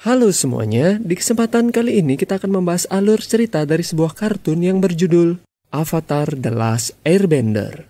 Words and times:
Halo 0.00 0.32
semuanya, 0.32 0.96
di 0.96 1.12
kesempatan 1.12 1.76
kali 1.76 2.00
ini 2.00 2.16
kita 2.16 2.40
akan 2.40 2.56
membahas 2.56 2.88
alur 2.88 3.20
cerita 3.20 3.68
dari 3.68 3.84
sebuah 3.84 4.16
kartun 4.16 4.64
yang 4.64 4.80
berjudul 4.80 5.36
Avatar 5.76 6.40
The 6.40 6.48
Last 6.48 6.96
Airbender. 7.04 7.84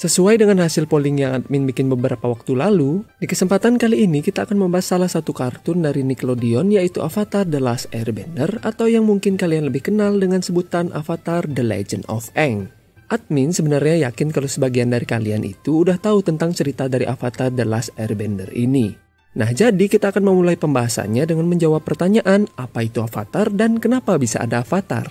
Sesuai 0.00 0.40
dengan 0.40 0.64
hasil 0.64 0.88
polling 0.88 1.20
yang 1.20 1.36
admin 1.36 1.68
bikin 1.68 1.92
beberapa 1.92 2.32
waktu 2.32 2.56
lalu, 2.56 3.04
di 3.20 3.28
kesempatan 3.28 3.76
kali 3.76 4.08
ini 4.08 4.24
kita 4.24 4.48
akan 4.48 4.64
membahas 4.64 4.96
salah 4.96 5.12
satu 5.12 5.36
kartun 5.36 5.84
dari 5.84 6.00
Nickelodeon 6.00 6.72
yaitu 6.72 7.04
Avatar 7.04 7.44
The 7.44 7.60
Last 7.60 7.92
Airbender 7.92 8.64
atau 8.64 8.88
yang 8.88 9.04
mungkin 9.04 9.36
kalian 9.36 9.68
lebih 9.68 9.92
kenal 9.92 10.16
dengan 10.16 10.40
sebutan 10.40 10.96
Avatar 10.96 11.44
The 11.44 11.60
Legend 11.60 12.08
of 12.08 12.32
Aang. 12.32 12.72
Admin 13.14 13.54
sebenarnya 13.54 14.10
yakin 14.10 14.34
kalau 14.34 14.50
sebagian 14.50 14.90
dari 14.90 15.06
kalian 15.06 15.46
itu 15.46 15.86
udah 15.86 16.02
tahu 16.02 16.26
tentang 16.26 16.50
cerita 16.50 16.90
dari 16.90 17.06
Avatar 17.06 17.54
The 17.54 17.62
Last 17.62 17.94
Airbender 17.94 18.50
ini. 18.50 18.90
Nah, 19.38 19.50
jadi 19.54 19.86
kita 19.86 20.10
akan 20.10 20.34
memulai 20.34 20.58
pembahasannya 20.58 21.22
dengan 21.22 21.46
menjawab 21.46 21.86
pertanyaan 21.86 22.50
apa 22.58 22.86
itu 22.86 23.02
avatar 23.02 23.50
dan 23.54 23.78
kenapa 23.78 24.18
bisa 24.18 24.42
ada 24.42 24.66
avatar. 24.66 25.10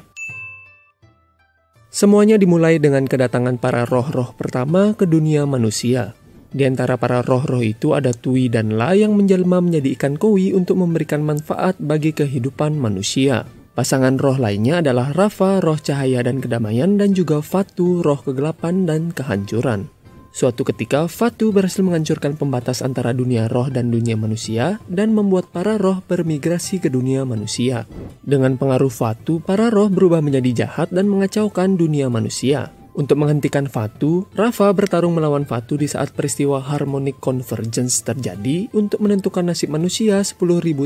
Semuanya 1.87 2.35
dimulai 2.35 2.81
dengan 2.83 3.07
kedatangan 3.07 3.55
para 3.61 3.87
roh-roh 3.87 4.35
pertama 4.35 4.91
ke 4.95 5.07
dunia 5.07 5.47
manusia. 5.47 6.17
Di 6.53 6.67
antara 6.67 6.99
para 6.99 7.23
roh-roh 7.23 7.61
itu 7.63 7.95
ada 7.95 8.11
Tui 8.11 8.51
dan 8.51 8.75
La 8.75 8.97
yang 8.97 9.15
menjelma 9.15 9.63
menjadi 9.63 9.95
ikan 9.95 10.19
koi 10.19 10.51
untuk 10.51 10.81
memberikan 10.81 11.23
manfaat 11.23 11.79
bagi 11.79 12.11
kehidupan 12.11 12.75
manusia. 12.75 13.62
Pasangan 13.73 14.21
roh 14.21 14.37
lainnya 14.37 14.85
adalah 14.85 15.09
Rafa, 15.17 15.57
roh 15.57 15.81
cahaya 15.81 16.21
dan 16.21 16.37
kedamaian, 16.37 16.93
dan 17.01 17.17
juga 17.17 17.41
Fatu, 17.41 18.05
roh 18.05 18.21
kegelapan 18.21 18.85
dan 18.85 19.09
kehancuran. 19.09 19.89
Suatu 20.29 20.61
ketika, 20.61 21.09
Fatu 21.09 21.49
berhasil 21.49 21.81
menghancurkan 21.81 22.37
pembatas 22.37 22.85
antara 22.85 23.17
dunia 23.17 23.49
roh 23.49 23.73
dan 23.73 23.89
dunia 23.89 24.13
manusia 24.13 24.77
dan 24.85 25.17
membuat 25.17 25.49
para 25.49 25.81
roh 25.81 26.05
bermigrasi 26.05 26.85
ke 26.85 26.89
dunia 26.93 27.25
manusia. 27.25 27.89
Dengan 28.21 28.61
pengaruh 28.61 28.93
Fatu, 28.93 29.41
para 29.41 29.73
roh 29.73 29.89
berubah 29.89 30.21
menjadi 30.21 30.65
jahat 30.65 30.93
dan 30.93 31.09
mengacaukan 31.09 31.73
dunia 31.73 32.13
manusia. 32.13 32.69
Untuk 32.93 33.17
menghentikan 33.25 33.65
Fatu, 33.65 34.29
Rafa 34.37 34.69
bertarung 34.69 35.17
melawan 35.17 35.49
Fatu 35.49 35.81
di 35.81 35.89
saat 35.89 36.13
peristiwa 36.13 36.61
Harmonic 36.61 37.17
Convergence 37.17 38.05
terjadi 38.05 38.69
untuk 38.69 39.01
menentukan 39.01 39.49
nasib 39.49 39.73
manusia 39.73 40.21
10.000 40.21 40.37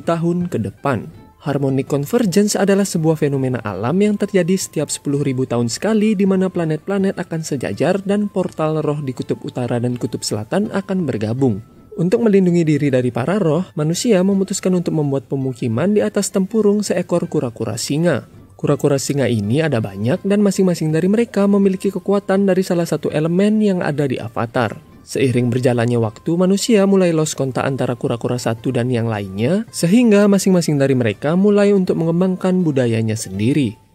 tahun 0.07 0.47
ke 0.47 0.71
depan. 0.71 1.26
Harmonic 1.47 1.87
Convergence 1.87 2.59
adalah 2.59 2.83
sebuah 2.83 3.15
fenomena 3.15 3.63
alam 3.63 3.95
yang 4.03 4.19
terjadi 4.19 4.59
setiap 4.59 4.91
10.000 4.91 5.47
tahun 5.47 5.71
sekali 5.71 6.11
di 6.11 6.27
mana 6.27 6.51
planet-planet 6.51 7.15
akan 7.15 7.41
sejajar 7.47 8.03
dan 8.03 8.27
portal 8.27 8.83
roh 8.83 8.99
di 8.99 9.15
kutub 9.15 9.39
utara 9.47 9.79
dan 9.79 9.95
kutub 9.95 10.27
selatan 10.27 10.67
akan 10.75 11.07
bergabung. 11.07 11.63
Untuk 11.95 12.21
melindungi 12.21 12.67
diri 12.67 12.91
dari 12.91 13.09
para 13.09 13.39
roh, 13.39 13.63
manusia 13.79 14.19
memutuskan 14.21 14.75
untuk 14.75 14.93
membuat 14.93 15.31
pemukiman 15.31 15.95
di 15.95 16.03
atas 16.03 16.29
tempurung 16.29 16.83
seekor 16.83 17.31
kura-kura 17.31 17.79
singa. 17.79 18.27
Kura-kura 18.53 18.99
singa 18.99 19.25
ini 19.31 19.63
ada 19.63 19.79
banyak 19.79 20.21
dan 20.27 20.43
masing-masing 20.43 20.91
dari 20.91 21.07
mereka 21.07 21.47
memiliki 21.47 21.89
kekuatan 21.89 22.43
dari 22.43 22.61
salah 22.61 22.85
satu 22.85 23.07
elemen 23.09 23.63
yang 23.63 23.79
ada 23.81 24.03
di 24.03 24.19
avatar. 24.19 24.86
Seiring 25.07 25.47
berjalannya 25.47 26.03
waktu, 26.03 26.35
manusia 26.35 26.83
mulai 26.83 27.15
lost 27.15 27.39
kontak 27.39 27.63
antara 27.63 27.95
kura-kura 27.95 28.35
satu 28.35 28.75
dan 28.75 28.91
yang 28.91 29.07
lainnya, 29.07 29.63
sehingga 29.71 30.27
masing-masing 30.27 30.75
dari 30.75 30.99
mereka 30.99 31.39
mulai 31.39 31.71
untuk 31.71 31.95
mengembangkan 31.95 32.59
budayanya 32.59 33.15
sendiri. 33.15 33.86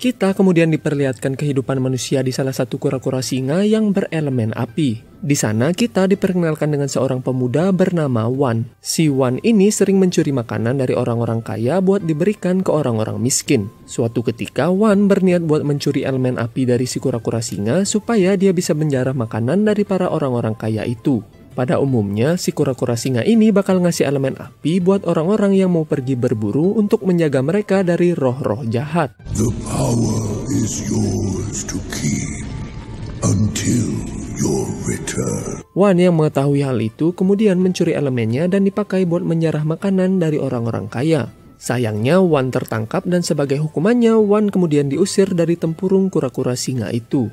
Kita 0.00 0.32
kemudian 0.32 0.72
diperlihatkan 0.72 1.36
kehidupan 1.36 1.76
manusia 1.76 2.24
di 2.24 2.32
salah 2.32 2.56
satu 2.56 2.80
kura-kura 2.80 3.20
singa 3.20 3.68
yang 3.68 3.92
berelemen 3.92 4.48
api. 4.56 5.04
Di 5.20 5.36
sana 5.36 5.76
kita 5.76 6.08
diperkenalkan 6.08 6.72
dengan 6.72 6.88
seorang 6.88 7.20
pemuda 7.20 7.68
bernama 7.68 8.24
Wan. 8.24 8.64
Si 8.80 9.12
Wan 9.12 9.36
ini 9.44 9.68
sering 9.68 10.00
mencuri 10.00 10.32
makanan 10.32 10.80
dari 10.80 10.96
orang-orang 10.96 11.44
kaya 11.44 11.84
buat 11.84 12.00
diberikan 12.00 12.64
ke 12.64 12.72
orang-orang 12.72 13.20
miskin. 13.20 13.68
Suatu 13.84 14.24
ketika 14.24 14.72
Wan 14.72 15.04
berniat 15.04 15.44
buat 15.44 15.68
mencuri 15.68 16.08
elemen 16.08 16.40
api 16.40 16.64
dari 16.64 16.88
si 16.88 16.96
kura-kura 16.96 17.44
singa 17.44 17.84
supaya 17.84 18.40
dia 18.40 18.56
bisa 18.56 18.72
menjarah 18.72 19.12
makanan 19.12 19.68
dari 19.68 19.84
para 19.84 20.08
orang-orang 20.08 20.56
kaya 20.56 20.88
itu. 20.88 21.20
Pada 21.50 21.82
umumnya, 21.82 22.38
si 22.38 22.54
kura-kura 22.54 22.94
singa 22.94 23.26
ini 23.26 23.50
bakal 23.50 23.82
ngasih 23.82 24.06
elemen 24.06 24.38
api 24.38 24.78
buat 24.78 25.02
orang-orang 25.02 25.58
yang 25.58 25.74
mau 25.74 25.82
pergi 25.82 26.14
berburu 26.14 26.78
untuk 26.78 27.02
menjaga 27.02 27.42
mereka 27.42 27.82
dari 27.82 28.14
roh-roh 28.14 28.62
jahat. 28.70 29.10
The 29.34 29.50
power 29.66 30.46
is 30.62 30.86
yours 30.86 31.66
to 31.66 31.82
keep 31.90 32.46
until 33.26 33.90
your 34.38 34.64
return. 34.86 35.66
Wan 35.74 35.98
yang 35.98 36.14
mengetahui 36.14 36.62
hal 36.62 36.78
itu 36.78 37.10
kemudian 37.18 37.58
mencuri 37.58 37.98
elemennya 37.98 38.46
dan 38.46 38.62
dipakai 38.62 39.02
buat 39.02 39.26
menjarah 39.26 39.66
makanan 39.66 40.22
dari 40.22 40.38
orang-orang 40.38 40.86
kaya. 40.86 41.34
Sayangnya 41.60 42.24
Wan 42.24 42.48
tertangkap 42.48 43.04
dan 43.04 43.20
sebagai 43.20 43.60
hukumannya 43.60 44.16
Wan 44.16 44.48
kemudian 44.48 44.88
diusir 44.88 45.28
dari 45.36 45.60
tempurung 45.60 46.08
kura-kura 46.08 46.56
singa 46.56 46.88
itu. 46.88 47.28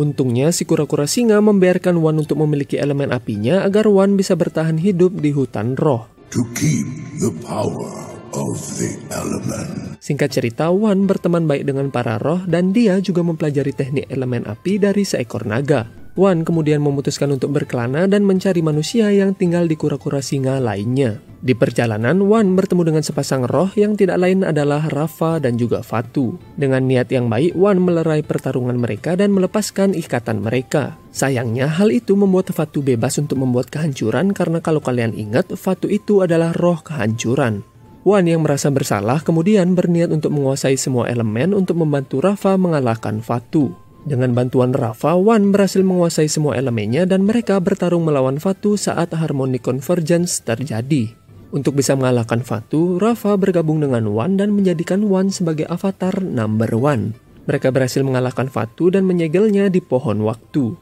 Untungnya 0.00 0.48
si 0.48 0.64
kura-kura 0.64 1.04
singa 1.04 1.36
membiarkan 1.44 2.00
Wan 2.00 2.16
untuk 2.16 2.40
memiliki 2.40 2.80
elemen 2.80 3.12
apinya 3.12 3.68
agar 3.68 3.84
Wan 3.84 4.16
bisa 4.16 4.32
bertahan 4.32 4.80
hidup 4.80 5.20
di 5.20 5.28
hutan 5.28 5.76
roh. 5.76 6.08
To 6.32 6.40
keep 6.56 6.88
the 7.20 7.28
power 7.44 8.09
of 8.36 8.58
the 8.78 8.94
element. 9.12 9.98
Singkat 10.00 10.30
cerita, 10.32 10.72
Wan 10.72 11.04
berteman 11.04 11.44
baik 11.44 11.68
dengan 11.68 11.92
para 11.92 12.16
roh 12.16 12.42
dan 12.46 12.72
dia 12.72 12.98
juga 12.98 13.20
mempelajari 13.20 13.76
teknik 13.76 14.06
elemen 14.08 14.46
api 14.48 14.80
dari 14.80 15.04
seekor 15.04 15.44
naga. 15.44 16.00
Wan 16.18 16.42
kemudian 16.42 16.82
memutuskan 16.82 17.30
untuk 17.30 17.54
berkelana 17.54 18.10
dan 18.10 18.26
mencari 18.26 18.60
manusia 18.60 19.14
yang 19.14 19.30
tinggal 19.30 19.70
di 19.70 19.78
kura-kura 19.78 20.18
singa 20.18 20.58
lainnya. 20.58 21.22
Di 21.40 21.56
perjalanan, 21.56 22.20
Wan 22.28 22.52
bertemu 22.52 22.92
dengan 22.92 23.00
sepasang 23.06 23.48
roh 23.48 23.72
yang 23.72 23.96
tidak 23.96 24.20
lain 24.20 24.44
adalah 24.44 24.84
Rafa 24.90 25.40
dan 25.40 25.56
juga 25.56 25.80
Fatu. 25.80 26.36
Dengan 26.58 26.84
niat 26.84 27.08
yang 27.08 27.32
baik, 27.32 27.56
Wan 27.56 27.80
melerai 27.80 28.20
pertarungan 28.20 28.76
mereka 28.76 29.16
dan 29.16 29.32
melepaskan 29.32 29.96
ikatan 29.96 30.44
mereka. 30.44 31.00
Sayangnya, 31.14 31.70
hal 31.70 31.88
itu 31.88 32.12
membuat 32.12 32.52
Fatu 32.52 32.84
bebas 32.84 33.16
untuk 33.16 33.40
membuat 33.40 33.72
kehancuran 33.72 34.36
karena 34.36 34.60
kalau 34.60 34.84
kalian 34.84 35.16
ingat, 35.16 35.48
Fatu 35.56 35.88
itu 35.88 36.20
adalah 36.20 36.52
roh 36.52 36.84
kehancuran. 36.84 37.64
Wan 38.00 38.24
yang 38.24 38.40
merasa 38.40 38.72
bersalah 38.72 39.20
kemudian 39.20 39.76
berniat 39.76 40.08
untuk 40.08 40.32
menguasai 40.32 40.80
semua 40.80 41.12
elemen 41.12 41.52
untuk 41.52 41.76
membantu 41.76 42.24
Rafa 42.24 42.56
mengalahkan 42.56 43.20
Fatu. 43.20 43.76
Dengan 44.08 44.32
bantuan 44.32 44.72
Rafa, 44.72 45.12
Wan 45.20 45.52
berhasil 45.52 45.84
menguasai 45.84 46.24
semua 46.24 46.56
elemennya 46.56 47.04
dan 47.04 47.28
mereka 47.28 47.60
bertarung 47.60 48.08
melawan 48.08 48.40
Fatu 48.40 48.80
saat 48.80 49.12
Harmonic 49.12 49.60
Convergence 49.60 50.40
terjadi. 50.40 51.12
Untuk 51.52 51.76
bisa 51.76 51.92
mengalahkan 51.92 52.40
Fatu, 52.40 52.96
Rafa 52.96 53.36
bergabung 53.36 53.84
dengan 53.84 54.08
Wan 54.08 54.40
dan 54.40 54.56
menjadikan 54.56 55.04
Wan 55.04 55.28
sebagai 55.28 55.68
avatar 55.68 56.24
number 56.24 56.72
one. 56.72 57.12
Mereka 57.44 57.68
berhasil 57.68 58.00
mengalahkan 58.00 58.48
Fatu 58.48 58.88
dan 58.88 59.04
menyegelnya 59.04 59.68
di 59.68 59.84
pohon 59.84 60.24
waktu. 60.24 60.72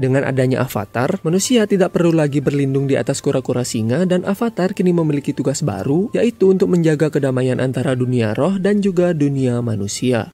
Dengan 0.00 0.24
adanya 0.24 0.64
avatar, 0.64 1.20
manusia 1.20 1.68
tidak 1.68 1.92
perlu 1.92 2.16
lagi 2.16 2.40
berlindung 2.40 2.88
di 2.88 2.96
atas 2.96 3.20
kura-kura 3.20 3.68
singa 3.68 4.08
dan 4.08 4.24
avatar 4.24 4.72
kini 4.72 4.96
memiliki 4.96 5.36
tugas 5.36 5.60
baru, 5.60 6.08
yaitu 6.16 6.56
untuk 6.56 6.72
menjaga 6.72 7.12
kedamaian 7.12 7.60
antara 7.60 7.92
dunia 7.92 8.32
roh 8.32 8.56
dan 8.56 8.80
juga 8.80 9.12
dunia 9.12 9.60
manusia. 9.60 10.32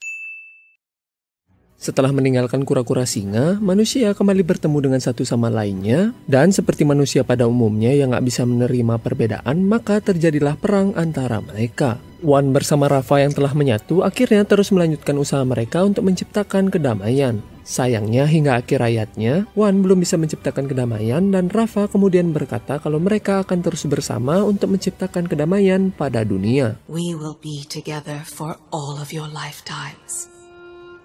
Setelah 1.83 2.15
meninggalkan 2.15 2.63
kura-kura 2.63 3.11
singa, 3.11 3.59
manusia 3.59 4.15
kembali 4.15 4.47
bertemu 4.47 4.87
dengan 4.87 5.03
satu 5.03 5.27
sama 5.27 5.51
lainnya, 5.51 6.15
dan 6.31 6.55
seperti 6.55 6.87
manusia 6.87 7.27
pada 7.27 7.51
umumnya 7.51 7.91
yang 7.91 8.15
gak 8.15 8.23
bisa 8.23 8.47
menerima 8.47 9.03
perbedaan, 9.03 9.67
maka 9.67 9.99
terjadilah 9.99 10.55
perang 10.63 10.95
antara 10.95 11.43
mereka. 11.43 11.99
Wan 12.23 12.55
bersama 12.55 12.87
Rafa 12.87 13.19
yang 13.19 13.35
telah 13.35 13.51
menyatu 13.51 14.07
akhirnya 14.07 14.47
terus 14.47 14.71
melanjutkan 14.71 15.19
usaha 15.19 15.43
mereka 15.43 15.83
untuk 15.83 16.07
menciptakan 16.07 16.71
kedamaian. 16.71 17.56
Sayangnya 17.67 18.31
hingga 18.31 18.63
akhir 18.63 18.79
ayatnya, 18.79 19.51
Wan 19.59 19.83
belum 19.83 19.99
bisa 19.99 20.15
menciptakan 20.15 20.71
kedamaian 20.71 21.35
dan 21.35 21.51
Rafa 21.51 21.91
kemudian 21.91 22.31
berkata 22.31 22.79
kalau 22.79 23.03
mereka 23.03 23.43
akan 23.43 23.59
terus 23.59 23.83
bersama 23.91 24.47
untuk 24.47 24.79
menciptakan 24.79 25.27
kedamaian 25.27 25.91
pada 25.91 26.23
dunia. 26.23 26.79
We 26.87 27.19
will 27.19 27.35
be 27.35 27.67
together 27.67 28.23
for 28.23 28.55
all 28.71 29.03
of 29.03 29.11
your 29.11 29.27
lifetimes. 29.27 30.31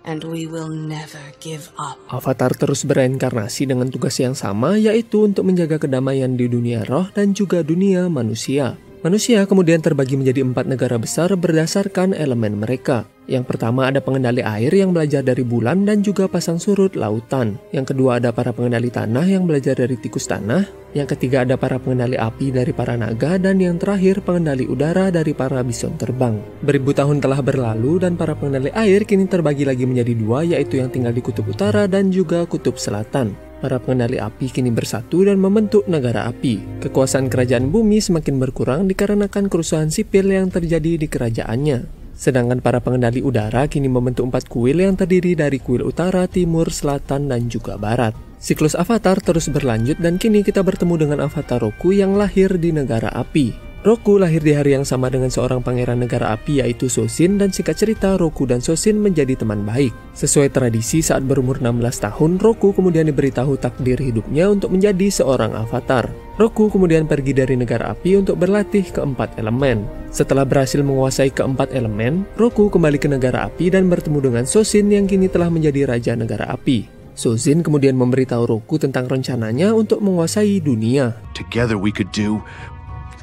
And 0.06 0.22
we 0.22 0.46
will 0.46 0.70
never 0.70 1.34
give 1.42 1.74
up. 1.82 1.98
Avatar 2.14 2.54
terus 2.54 2.86
bereinkarnasi 2.86 3.66
dengan 3.66 3.90
tugas 3.90 4.22
yang 4.22 4.38
sama 4.38 4.78
yaitu 4.78 5.26
untuk 5.26 5.50
menjaga 5.50 5.82
kedamaian 5.82 6.38
di 6.38 6.46
dunia 6.46 6.86
roh 6.86 7.10
dan 7.10 7.34
juga 7.34 7.66
dunia 7.66 8.06
manusia. 8.06 8.78
Manusia 9.02 9.42
kemudian 9.50 9.82
terbagi 9.82 10.14
menjadi 10.14 10.46
empat 10.46 10.70
negara 10.70 10.94
besar 11.02 11.34
berdasarkan 11.34 12.14
elemen 12.14 12.62
mereka. 12.62 13.10
Yang 13.26 13.50
pertama 13.50 13.90
ada 13.90 13.98
pengendali 13.98 14.46
air 14.46 14.70
yang 14.70 14.94
belajar 14.94 15.26
dari 15.26 15.42
bulan 15.42 15.90
dan 15.90 16.06
juga 16.06 16.30
pasang 16.30 16.62
surut 16.62 16.94
lautan. 16.94 17.58
Yang 17.74 17.98
kedua 17.98 18.22
ada 18.22 18.30
para 18.30 18.54
pengendali 18.54 18.94
tanah 18.94 19.26
yang 19.26 19.50
belajar 19.50 19.74
dari 19.74 19.98
tikus 19.98 20.30
tanah. 20.30 20.70
Yang 20.94 21.18
ketiga 21.18 21.42
ada 21.42 21.58
para 21.58 21.82
pengendali 21.82 22.14
api 22.14 22.54
dari 22.54 22.70
para 22.78 22.94
naga. 22.94 23.42
Dan 23.42 23.58
yang 23.58 23.82
terakhir 23.82 24.22
pengendali 24.22 24.70
udara 24.70 25.10
dari 25.10 25.34
para 25.34 25.66
bison 25.66 25.98
terbang. 25.98 26.38
Beribu 26.62 26.94
tahun 26.94 27.26
telah 27.26 27.42
berlalu 27.42 28.06
dan 28.06 28.14
para 28.14 28.38
pengendali 28.38 28.70
air 28.78 29.02
kini 29.02 29.26
terbagi 29.26 29.66
lagi 29.66 29.90
menjadi 29.90 30.14
dua 30.14 30.46
yaitu 30.46 30.78
yang 30.78 30.94
tinggal 30.94 31.10
di 31.10 31.26
kutub 31.26 31.50
utara 31.50 31.90
dan 31.90 32.14
juga 32.14 32.46
kutub 32.46 32.78
selatan. 32.78 33.34
Para 33.62 33.78
pengendali 33.78 34.18
api 34.18 34.50
kini 34.50 34.74
bersatu 34.74 35.22
dan 35.22 35.38
membentuk 35.38 35.86
negara 35.86 36.26
api. 36.26 36.82
Kekuasaan 36.82 37.30
kerajaan 37.30 37.70
bumi 37.70 38.02
semakin 38.02 38.42
berkurang 38.42 38.90
dikarenakan 38.90 39.54
kerusuhan 39.54 39.94
sipil 39.94 40.34
yang 40.34 40.50
terjadi 40.50 40.98
di 40.98 41.06
kerajaannya. 41.06 41.86
Sedangkan 42.18 42.58
para 42.58 42.82
pengendali 42.82 43.22
udara 43.22 43.70
kini 43.70 43.86
membentuk 43.86 44.34
empat 44.34 44.50
kuil 44.50 44.82
yang 44.82 44.98
terdiri 44.98 45.38
dari 45.38 45.62
kuil 45.62 45.86
utara, 45.86 46.26
timur, 46.26 46.74
selatan, 46.74 47.30
dan 47.30 47.54
juga 47.54 47.78
barat. 47.78 48.18
Siklus 48.42 48.74
avatar 48.74 49.22
terus 49.22 49.46
berlanjut 49.54 50.02
dan 50.02 50.18
kini 50.18 50.42
kita 50.42 50.66
bertemu 50.66 51.06
dengan 51.06 51.30
avatar 51.30 51.62
Roku 51.62 51.94
yang 51.94 52.18
lahir 52.18 52.58
di 52.58 52.74
negara 52.74 53.14
api. 53.14 53.71
Roku 53.82 54.22
lahir 54.22 54.46
di 54.46 54.54
hari 54.54 54.78
yang 54.78 54.86
sama 54.86 55.10
dengan 55.10 55.34
seorang 55.34 55.66
pangeran 55.66 56.06
negara 56.06 56.38
api 56.38 56.62
yaitu 56.62 56.86
Sosin 56.86 57.42
dan 57.42 57.50
singkat 57.50 57.82
cerita 57.82 58.14
Roku 58.14 58.46
dan 58.46 58.62
Sosin 58.62 59.02
menjadi 59.02 59.34
teman 59.34 59.66
baik. 59.66 59.90
Sesuai 60.14 60.54
tradisi 60.54 61.02
saat 61.02 61.26
berumur 61.26 61.58
16 61.58 61.82
tahun, 61.98 62.38
Roku 62.38 62.78
kemudian 62.78 63.10
diberitahu 63.10 63.58
takdir 63.58 63.98
hidupnya 63.98 64.54
untuk 64.54 64.70
menjadi 64.70 65.10
seorang 65.10 65.58
avatar. 65.58 66.14
Roku 66.38 66.70
kemudian 66.70 67.10
pergi 67.10 67.34
dari 67.34 67.58
negara 67.58 67.90
api 67.90 68.22
untuk 68.22 68.38
berlatih 68.38 68.86
keempat 68.86 69.42
elemen. 69.42 69.90
Setelah 70.14 70.46
berhasil 70.46 70.86
menguasai 70.86 71.34
keempat 71.34 71.74
elemen, 71.74 72.22
Roku 72.38 72.70
kembali 72.70 73.02
ke 73.02 73.10
negara 73.10 73.50
api 73.50 73.74
dan 73.74 73.90
bertemu 73.90 74.30
dengan 74.30 74.46
Sosin 74.46 74.94
yang 74.94 75.10
kini 75.10 75.26
telah 75.26 75.50
menjadi 75.50 75.90
raja 75.90 76.14
negara 76.14 76.54
api. 76.54 77.02
Sozin 77.12 77.60
kemudian 77.60 78.00
memberitahu 78.00 78.48
Roku 78.48 78.80
tentang 78.80 79.06
rencananya 79.06 79.76
untuk 79.76 80.00
menguasai 80.00 80.64
dunia. 80.64 81.12
Together 81.36 81.76
we 81.76 81.92
could 81.92 82.10
do 82.16 82.40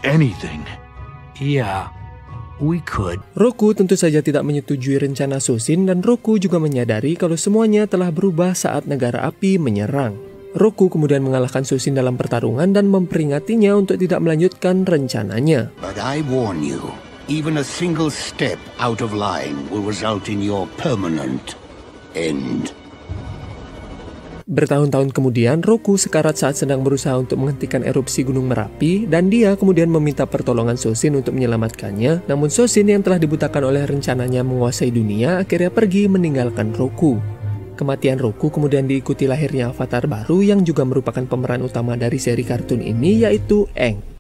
anything. 0.03 0.63
Yeah, 1.39 1.91
we 2.59 2.83
could. 2.83 3.23
Roku 3.39 3.75
tentu 3.75 3.95
saja 3.95 4.19
tidak 4.19 4.43
menyetujui 4.43 4.99
rencana 4.99 5.39
Sosin 5.39 5.87
dan 5.87 6.03
Roku 6.03 6.37
juga 6.37 6.59
menyadari 6.59 7.15
kalau 7.15 7.39
semuanya 7.39 7.87
telah 7.87 8.11
berubah 8.11 8.53
saat 8.55 8.91
negara 8.91 9.27
api 9.27 9.57
menyerang. 9.57 10.19
Roku 10.57 10.89
kemudian 10.89 11.23
mengalahkan 11.23 11.63
Sosin 11.63 11.95
dalam 11.95 12.17
pertarungan 12.17 12.73
dan 12.73 12.89
memperingatinya 12.89 13.77
untuk 13.77 14.01
tidak 14.01 14.19
melanjutkan 14.25 14.83
rencananya. 14.83 15.71
But 15.79 16.01
I 16.01 16.25
warn 16.27 16.65
you, 16.65 16.81
even 17.29 17.61
a 17.61 17.67
single 17.67 18.09
step 18.09 18.59
out 18.81 19.05
of 19.05 19.15
line 19.15 19.69
will 19.71 19.85
result 19.85 20.27
in 20.27 20.41
your 20.41 20.67
permanent 20.81 21.55
end. 22.17 22.75
Bertahun-tahun 24.49 25.13
kemudian, 25.13 25.61
Roku 25.61 26.01
sekarat 26.01 26.41
saat 26.41 26.57
sedang 26.57 26.81
berusaha 26.81 27.13
untuk 27.21 27.37
menghentikan 27.37 27.85
erupsi 27.85 28.25
Gunung 28.25 28.49
Merapi 28.49 29.05
dan 29.05 29.29
dia 29.29 29.53
kemudian 29.61 29.93
meminta 29.93 30.25
pertolongan 30.25 30.81
Sosin 30.81 31.21
untuk 31.21 31.37
menyelamatkannya. 31.37 32.25
Namun 32.25 32.49
Sosin 32.49 32.89
yang 32.89 33.05
telah 33.05 33.21
dibutakan 33.21 33.69
oleh 33.69 33.85
rencananya 33.85 34.41
menguasai 34.41 34.89
dunia 34.89 35.45
akhirnya 35.45 35.69
pergi 35.69 36.09
meninggalkan 36.09 36.73
Roku. 36.73 37.21
Kematian 37.77 38.17
Roku 38.17 38.49
kemudian 38.49 38.89
diikuti 38.89 39.29
lahirnya 39.29 39.69
avatar 39.69 40.09
baru 40.09 40.41
yang 40.41 40.65
juga 40.65 40.81
merupakan 40.89 41.29
pemeran 41.29 41.61
utama 41.69 42.01
dari 42.01 42.17
seri 42.17 42.41
kartun 42.41 42.81
ini 42.81 43.29
yaitu 43.29 43.69
Eng. 43.77 44.18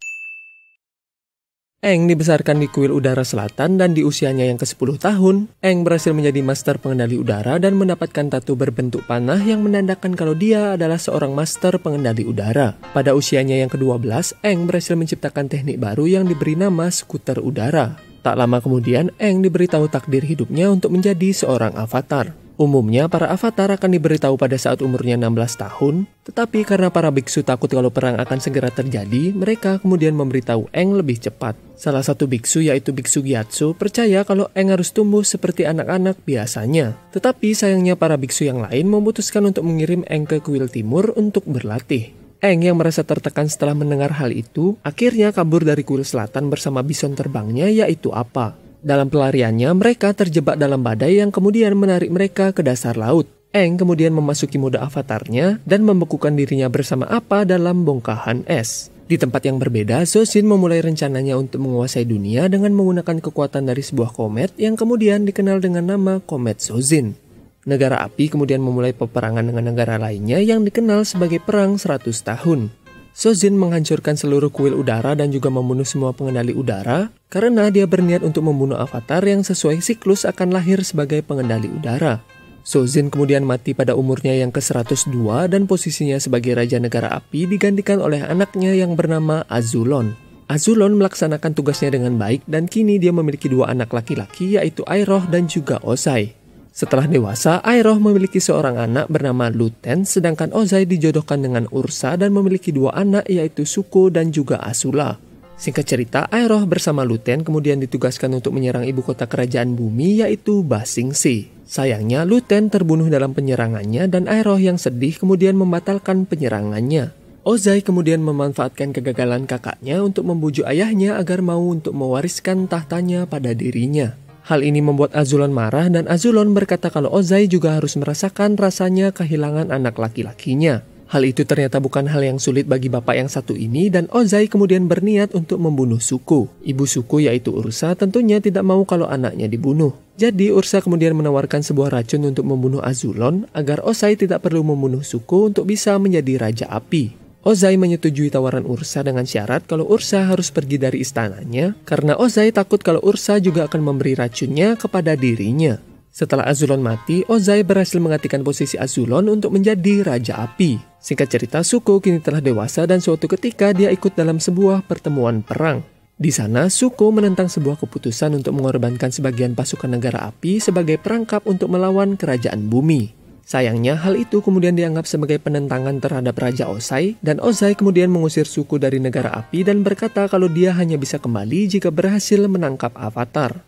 Eng 1.78 2.10
dibesarkan 2.10 2.58
di 2.58 2.66
kuil 2.66 2.90
udara 2.90 3.22
selatan 3.22 3.78
dan 3.78 3.94
di 3.94 4.02
usianya 4.02 4.42
yang 4.42 4.58
ke-10 4.58 4.98
tahun, 4.98 5.46
Eng 5.62 5.86
berhasil 5.86 6.10
menjadi 6.10 6.42
master 6.42 6.74
pengendali 6.82 7.14
udara 7.14 7.54
dan 7.62 7.78
mendapatkan 7.78 8.26
tatu 8.26 8.58
berbentuk 8.58 9.06
panah 9.06 9.38
yang 9.38 9.62
menandakan 9.62 10.18
kalau 10.18 10.34
dia 10.34 10.74
adalah 10.74 10.98
seorang 10.98 11.38
master 11.38 11.78
pengendali 11.78 12.26
udara. 12.26 12.74
Pada 12.90 13.14
usianya 13.14 13.62
yang 13.62 13.70
ke-12, 13.70 14.02
Eng 14.42 14.66
berhasil 14.66 14.98
menciptakan 14.98 15.46
teknik 15.46 15.78
baru 15.78 16.10
yang 16.10 16.26
diberi 16.26 16.58
nama 16.58 16.90
skuter 16.90 17.38
udara. 17.38 17.94
Tak 18.26 18.34
lama 18.34 18.58
kemudian, 18.58 19.14
Eng 19.22 19.46
diberitahu 19.46 19.86
takdir 19.86 20.26
hidupnya 20.26 20.74
untuk 20.74 20.90
menjadi 20.90 21.30
seorang 21.30 21.78
avatar. 21.78 22.47
Umumnya 22.58 23.06
para 23.06 23.30
avatar 23.30 23.70
akan 23.70 23.94
diberitahu 23.94 24.34
pada 24.34 24.58
saat 24.58 24.82
umurnya 24.82 25.14
16 25.14 25.62
tahun, 25.62 26.10
tetapi 26.26 26.66
karena 26.66 26.90
para 26.90 27.06
biksu 27.06 27.46
takut 27.46 27.70
kalau 27.70 27.86
perang 27.86 28.18
akan 28.18 28.38
segera 28.42 28.66
terjadi, 28.74 29.30
mereka 29.30 29.78
kemudian 29.78 30.18
memberitahu 30.18 30.66
Eng 30.74 30.98
lebih 30.98 31.22
cepat. 31.22 31.54
Salah 31.78 32.02
satu 32.02 32.26
biksu 32.26 32.66
yaitu 32.66 32.90
biksu 32.90 33.22
Gyatso 33.22 33.78
percaya 33.78 34.26
kalau 34.26 34.50
Eng 34.58 34.74
harus 34.74 34.90
tumbuh 34.90 35.22
seperti 35.22 35.70
anak-anak 35.70 36.18
biasanya. 36.26 36.98
Tetapi 37.14 37.54
sayangnya 37.54 37.94
para 37.94 38.18
biksu 38.18 38.50
yang 38.50 38.58
lain 38.66 38.90
memutuskan 38.90 39.46
untuk 39.46 39.62
mengirim 39.62 40.02
Eng 40.10 40.26
ke 40.26 40.42
kuil 40.42 40.66
timur 40.66 41.14
untuk 41.14 41.46
berlatih. 41.46 42.10
Eng 42.42 42.66
yang 42.66 42.74
merasa 42.74 43.06
tertekan 43.06 43.46
setelah 43.46 43.78
mendengar 43.78 44.18
hal 44.18 44.34
itu, 44.34 44.74
akhirnya 44.82 45.30
kabur 45.30 45.62
dari 45.62 45.86
kuil 45.86 46.02
selatan 46.02 46.50
bersama 46.50 46.82
bison 46.82 47.14
terbangnya 47.14 47.70
yaitu 47.70 48.10
apa. 48.10 48.58
Dalam 48.78 49.10
pelariannya, 49.10 49.74
mereka 49.74 50.14
terjebak 50.14 50.54
dalam 50.54 50.86
badai 50.86 51.18
yang 51.18 51.34
kemudian 51.34 51.74
menarik 51.74 52.14
mereka 52.14 52.54
ke 52.54 52.62
dasar 52.62 52.94
laut. 52.94 53.26
Eng 53.50 53.80
kemudian 53.80 54.12
memasuki 54.12 54.60
mode 54.60 54.76
avatarnya 54.76 55.58
dan 55.64 55.80
membekukan 55.82 56.36
dirinya 56.36 56.68
bersama 56.68 57.08
apa 57.08 57.48
dalam 57.48 57.82
bongkahan 57.82 58.44
es. 58.46 58.92
Di 59.08 59.16
tempat 59.16 59.40
yang 59.48 59.56
berbeda, 59.56 60.04
Sosin 60.04 60.44
memulai 60.44 60.84
rencananya 60.84 61.40
untuk 61.40 61.64
menguasai 61.64 62.04
dunia 62.04 62.44
dengan 62.52 62.76
menggunakan 62.76 63.24
kekuatan 63.24 63.64
dari 63.64 63.80
sebuah 63.80 64.12
komet 64.12 64.52
yang 64.60 64.76
kemudian 64.76 65.24
dikenal 65.24 65.64
dengan 65.64 65.88
nama 65.96 66.20
Komet 66.20 66.60
Sozin. 66.60 67.16
Negara 67.64 68.04
api 68.04 68.28
kemudian 68.28 68.60
memulai 68.60 68.92
peperangan 68.92 69.48
dengan 69.48 69.72
negara 69.72 69.96
lainnya 69.96 70.44
yang 70.44 70.60
dikenal 70.60 71.08
sebagai 71.08 71.40
Perang 71.40 71.80
100 71.80 72.04
Tahun. 72.20 72.68
Sozin 73.18 73.58
menghancurkan 73.58 74.14
seluruh 74.14 74.46
kuil 74.46 74.78
udara 74.78 75.18
dan 75.18 75.34
juga 75.34 75.50
membunuh 75.50 75.82
semua 75.82 76.14
pengendali 76.14 76.54
udara 76.54 77.10
karena 77.26 77.66
dia 77.66 77.82
berniat 77.82 78.22
untuk 78.22 78.46
membunuh 78.46 78.78
avatar 78.78 79.26
yang 79.26 79.42
sesuai 79.42 79.82
siklus 79.82 80.22
akan 80.22 80.54
lahir 80.54 80.78
sebagai 80.86 81.26
pengendali 81.26 81.66
udara. 81.66 82.22
Sozin 82.62 83.10
kemudian 83.10 83.42
mati 83.42 83.74
pada 83.74 83.98
umurnya 83.98 84.38
yang 84.38 84.54
ke-102 84.54 85.50
dan 85.50 85.66
posisinya 85.66 86.14
sebagai 86.22 86.54
Raja 86.54 86.78
Negara 86.78 87.10
Api 87.10 87.50
digantikan 87.50 87.98
oleh 87.98 88.22
anaknya 88.22 88.70
yang 88.78 88.94
bernama 88.94 89.42
Azulon. 89.50 90.14
Azulon 90.46 90.94
melaksanakan 90.94 91.58
tugasnya 91.58 91.98
dengan 91.98 92.14
baik 92.22 92.46
dan 92.46 92.70
kini 92.70 93.02
dia 93.02 93.10
memiliki 93.10 93.50
dua 93.50 93.74
anak 93.74 93.98
laki-laki 93.98 94.54
yaitu 94.54 94.86
Airoh 94.86 95.26
dan 95.26 95.50
juga 95.50 95.82
Osai. 95.82 96.37
Setelah 96.78 97.10
dewasa, 97.10 97.58
Airoh 97.66 97.98
memiliki 97.98 98.38
seorang 98.38 98.78
anak 98.78 99.10
bernama 99.10 99.50
Luten, 99.50 100.06
sedangkan 100.06 100.54
Ozai 100.54 100.86
dijodohkan 100.86 101.42
dengan 101.42 101.66
Ursa 101.74 102.14
dan 102.14 102.30
memiliki 102.30 102.70
dua 102.70 102.94
anak 102.94 103.26
yaitu 103.26 103.66
Suko 103.66 104.14
dan 104.14 104.30
juga 104.30 104.62
Asula. 104.62 105.18
Singkat 105.58 105.82
cerita, 105.82 106.20
Airoh 106.30 106.62
bersama 106.70 107.02
Luten 107.02 107.42
kemudian 107.42 107.82
ditugaskan 107.82 108.38
untuk 108.38 108.54
menyerang 108.54 108.86
ibu 108.86 109.02
kota 109.02 109.26
kerajaan 109.26 109.74
bumi 109.74 110.22
yaitu 110.22 110.62
Basingsi. 110.62 111.50
Sayangnya, 111.66 112.22
Luten 112.22 112.70
terbunuh 112.70 113.10
dalam 113.10 113.34
penyerangannya 113.34 114.06
dan 114.06 114.30
Airoh 114.30 114.62
yang 114.62 114.78
sedih 114.78 115.18
kemudian 115.18 115.58
membatalkan 115.58 116.30
penyerangannya. 116.30 117.10
Ozai 117.42 117.82
kemudian 117.82 118.22
memanfaatkan 118.22 118.94
kegagalan 118.94 119.50
kakaknya 119.50 119.98
untuk 119.98 120.30
membujuk 120.30 120.62
ayahnya 120.62 121.18
agar 121.18 121.42
mau 121.42 121.58
untuk 121.58 121.98
mewariskan 121.98 122.70
tahtanya 122.70 123.26
pada 123.26 123.50
dirinya. 123.50 124.27
Hal 124.48 124.64
ini 124.64 124.80
membuat 124.80 125.12
Azulon 125.12 125.52
marah 125.52 125.92
dan 125.92 126.08
Azulon 126.08 126.56
berkata 126.56 126.88
kalau 126.88 127.12
Ozai 127.12 127.52
juga 127.52 127.76
harus 127.76 128.00
merasakan 128.00 128.56
rasanya 128.56 129.12
kehilangan 129.12 129.68
anak 129.68 130.00
laki-lakinya. 130.00 130.80
Hal 131.12 131.28
itu 131.28 131.44
ternyata 131.44 131.84
bukan 131.84 132.08
hal 132.08 132.24
yang 132.24 132.40
sulit 132.40 132.64
bagi 132.64 132.88
bapak 132.88 133.12
yang 133.20 133.28
satu 133.28 133.52
ini 133.52 133.92
dan 133.92 134.08
Ozai 134.08 134.48
kemudian 134.48 134.88
berniat 134.88 135.36
untuk 135.36 135.60
membunuh 135.60 136.00
Suku. 136.00 136.48
Ibu 136.64 136.88
Suku 136.88 137.28
yaitu 137.28 137.52
Ursa 137.52 137.92
tentunya 137.92 138.40
tidak 138.40 138.64
mau 138.64 138.80
kalau 138.88 139.04
anaknya 139.04 139.52
dibunuh. 139.52 139.92
Jadi 140.16 140.48
Ursa 140.48 140.80
kemudian 140.80 141.12
menawarkan 141.12 141.60
sebuah 141.60 142.00
racun 142.00 142.24
untuk 142.32 142.48
membunuh 142.48 142.80
Azulon 142.80 143.44
agar 143.52 143.84
Ozai 143.84 144.16
tidak 144.16 144.48
perlu 144.48 144.64
membunuh 144.64 145.04
Suku 145.04 145.52
untuk 145.52 145.68
bisa 145.68 145.92
menjadi 146.00 146.40
Raja 146.40 146.72
Api. 146.72 147.27
Ozai 147.46 147.78
menyetujui 147.78 148.34
tawaran 148.34 148.66
Ursa 148.66 149.06
dengan 149.06 149.22
syarat 149.22 149.62
kalau 149.70 149.86
Ursa 149.86 150.26
harus 150.26 150.50
pergi 150.50 150.74
dari 150.74 151.06
istananya 151.06 151.78
karena 151.86 152.18
Ozai 152.18 152.50
takut 152.50 152.82
kalau 152.82 152.98
Ursa 153.06 153.38
juga 153.38 153.70
akan 153.70 153.80
memberi 153.94 154.18
racunnya 154.18 154.74
kepada 154.74 155.14
dirinya. 155.14 155.78
Setelah 156.10 156.50
Azulon 156.50 156.82
mati, 156.82 157.22
Ozai 157.30 157.62
berhasil 157.62 158.02
menggantikan 158.02 158.42
posisi 158.42 158.74
Azulon 158.74 159.30
untuk 159.30 159.54
menjadi 159.54 160.02
Raja 160.02 160.42
Api. 160.42 160.98
Singkat 160.98 161.28
cerita, 161.30 161.58
Suko 161.62 162.02
kini 162.02 162.18
telah 162.18 162.42
dewasa 162.42 162.90
dan 162.90 162.98
suatu 162.98 163.30
ketika 163.30 163.70
dia 163.70 163.94
ikut 163.94 164.18
dalam 164.18 164.42
sebuah 164.42 164.82
pertemuan 164.82 165.46
perang. 165.46 165.86
Di 166.18 166.34
sana, 166.34 166.66
Suko 166.66 167.14
menentang 167.14 167.46
sebuah 167.46 167.78
keputusan 167.78 168.34
untuk 168.34 168.50
mengorbankan 168.58 169.14
sebagian 169.14 169.54
pasukan 169.54 169.94
negara 169.94 170.26
api 170.26 170.58
sebagai 170.58 170.98
perangkap 170.98 171.46
untuk 171.46 171.70
melawan 171.70 172.18
kerajaan 172.18 172.66
bumi. 172.66 173.17
Sayangnya 173.48 173.96
hal 173.96 174.20
itu 174.20 174.44
kemudian 174.44 174.76
dianggap 174.76 175.08
sebagai 175.08 175.40
penentangan 175.40 176.04
terhadap 176.04 176.36
Raja 176.36 176.68
Osai 176.68 177.16
dan 177.24 177.40
Osai 177.40 177.72
kemudian 177.72 178.12
mengusir 178.12 178.44
suku 178.44 178.76
dari 178.76 179.00
negara 179.00 179.32
api 179.40 179.64
dan 179.64 179.80
berkata 179.80 180.28
kalau 180.28 180.52
dia 180.52 180.76
hanya 180.76 181.00
bisa 181.00 181.16
kembali 181.16 181.64
jika 181.64 181.88
berhasil 181.88 182.44
menangkap 182.44 182.92
Avatar. 182.92 183.64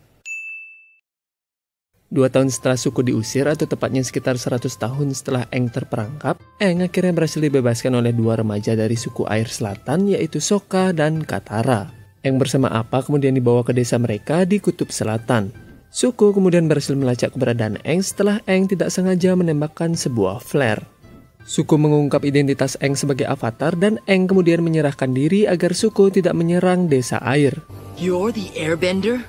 Dua 2.13 2.29
tahun 2.29 2.53
setelah 2.53 2.77
suku 2.77 3.09
diusir 3.09 3.49
atau 3.49 3.65
tepatnya 3.65 4.05
sekitar 4.05 4.37
100 4.37 4.69
tahun 4.69 5.17
setelah 5.17 5.49
Eng 5.49 5.73
terperangkap, 5.73 6.37
Eng 6.61 6.85
akhirnya 6.85 7.17
berhasil 7.17 7.41
dibebaskan 7.41 7.97
oleh 7.97 8.13
dua 8.13 8.37
remaja 8.37 8.77
dari 8.77 9.01
suku 9.01 9.25
air 9.33 9.49
selatan 9.49 10.13
yaitu 10.13 10.45
Soka 10.45 10.93
dan 10.93 11.25
Katara. 11.25 11.89
Eng 12.21 12.37
bersama 12.37 12.69
Apa 12.69 13.01
kemudian 13.01 13.33
dibawa 13.33 13.65
ke 13.65 13.73
desa 13.73 13.97
mereka 13.97 14.45
di 14.45 14.61
kutub 14.61 14.93
selatan. 14.93 15.70
Suku 15.91 16.31
kemudian 16.31 16.71
berhasil 16.71 16.95
melacak 16.95 17.35
keberadaan 17.35 17.83
Eng 17.83 17.99
setelah 17.99 18.39
Eng 18.47 18.71
tidak 18.71 18.95
sengaja 18.95 19.35
menembakkan 19.35 19.99
sebuah 19.99 20.39
flare. 20.39 20.87
Suku 21.43 21.75
mengungkap 21.75 22.23
identitas 22.23 22.79
Eng 22.79 22.95
sebagai 22.95 23.27
avatar 23.27 23.75
dan 23.75 23.99
Eng 24.07 24.31
kemudian 24.31 24.63
menyerahkan 24.63 25.11
diri 25.11 25.51
agar 25.51 25.75
suku 25.75 26.15
tidak 26.15 26.39
menyerang 26.39 26.87
desa 26.87 27.19
air. 27.27 27.59
You're 27.99 28.31
the 28.31 28.55
airbender? 28.55 29.27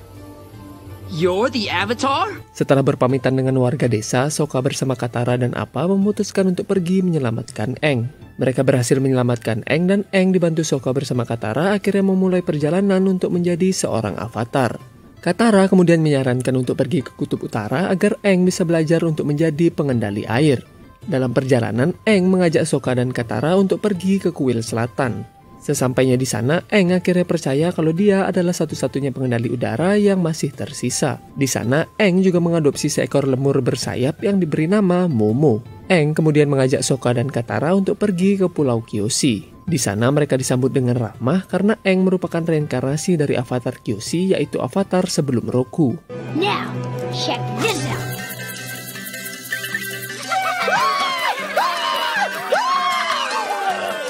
You're 1.10 1.50
the 1.50 1.66
avatar? 1.66 2.30
Setelah 2.54 2.86
berpamitan 2.86 3.34
dengan 3.34 3.58
warga 3.58 3.90
desa, 3.90 4.30
Soka 4.30 4.62
bersama 4.62 4.94
Katara 4.94 5.34
dan 5.34 5.58
Apa 5.58 5.90
memutuskan 5.90 6.54
untuk 6.54 6.70
pergi 6.70 7.02
menyelamatkan 7.02 7.82
Eng. 7.82 8.06
Mereka 8.38 8.62
berhasil 8.62 9.02
menyelamatkan 9.02 9.66
Eng 9.66 9.90
dan 9.90 10.00
Eng 10.14 10.30
dibantu 10.30 10.62
Soka 10.62 10.94
bersama 10.94 11.26
Katara 11.26 11.74
akhirnya 11.74 12.06
memulai 12.06 12.46
perjalanan 12.46 13.02
untuk 13.10 13.34
menjadi 13.34 13.74
seorang 13.74 14.14
avatar. 14.14 14.91
Katara 15.22 15.70
kemudian 15.70 16.02
menyarankan 16.02 16.50
untuk 16.58 16.74
pergi 16.74 16.98
ke 17.06 17.14
kutub 17.14 17.46
utara 17.46 17.86
agar 17.94 18.18
Eng 18.26 18.42
bisa 18.42 18.66
belajar 18.66 19.06
untuk 19.06 19.30
menjadi 19.30 19.70
pengendali 19.70 20.26
air. 20.26 20.66
Dalam 20.98 21.30
perjalanan, 21.30 21.94
Eng 22.02 22.26
mengajak 22.26 22.66
Soka 22.66 22.90
dan 22.98 23.14
Katara 23.14 23.54
untuk 23.54 23.78
pergi 23.78 24.18
ke 24.18 24.34
kuil 24.34 24.66
selatan. 24.66 25.22
Sesampainya 25.62 26.18
di 26.18 26.26
sana, 26.26 26.66
Eng 26.66 26.90
akhirnya 26.90 27.22
percaya 27.22 27.70
kalau 27.70 27.94
dia 27.94 28.26
adalah 28.26 28.50
satu-satunya 28.50 29.14
pengendali 29.14 29.46
udara 29.46 29.94
yang 29.94 30.18
masih 30.18 30.50
tersisa. 30.50 31.22
Di 31.38 31.46
sana, 31.46 31.86
Eng 32.02 32.18
juga 32.18 32.42
mengadopsi 32.42 32.90
seekor 32.90 33.30
lemur 33.30 33.62
bersayap 33.62 34.26
yang 34.26 34.42
diberi 34.42 34.66
nama 34.66 35.06
Momo. 35.06 35.62
Eng 35.86 36.18
kemudian 36.18 36.50
mengajak 36.50 36.82
Soka 36.82 37.14
dan 37.14 37.30
Katara 37.30 37.78
untuk 37.78 37.94
pergi 37.94 38.42
ke 38.42 38.50
Pulau 38.50 38.82
Kyoshi. 38.82 39.51
Di 39.62 39.78
sana 39.78 40.10
mereka 40.10 40.34
disambut 40.34 40.74
dengan 40.74 40.98
ramah 40.98 41.46
karena 41.46 41.78
Eng 41.86 42.02
merupakan 42.02 42.42
reinkarnasi 42.42 43.14
dari 43.14 43.38
avatar 43.38 43.78
Kyoshi 43.78 44.34
yaitu 44.34 44.58
avatar 44.58 45.06
sebelum 45.06 45.46
Roku. 45.46 45.94
Now, 46.34 46.70
check 47.14 47.38
this 47.62 47.78
out. 47.86 48.02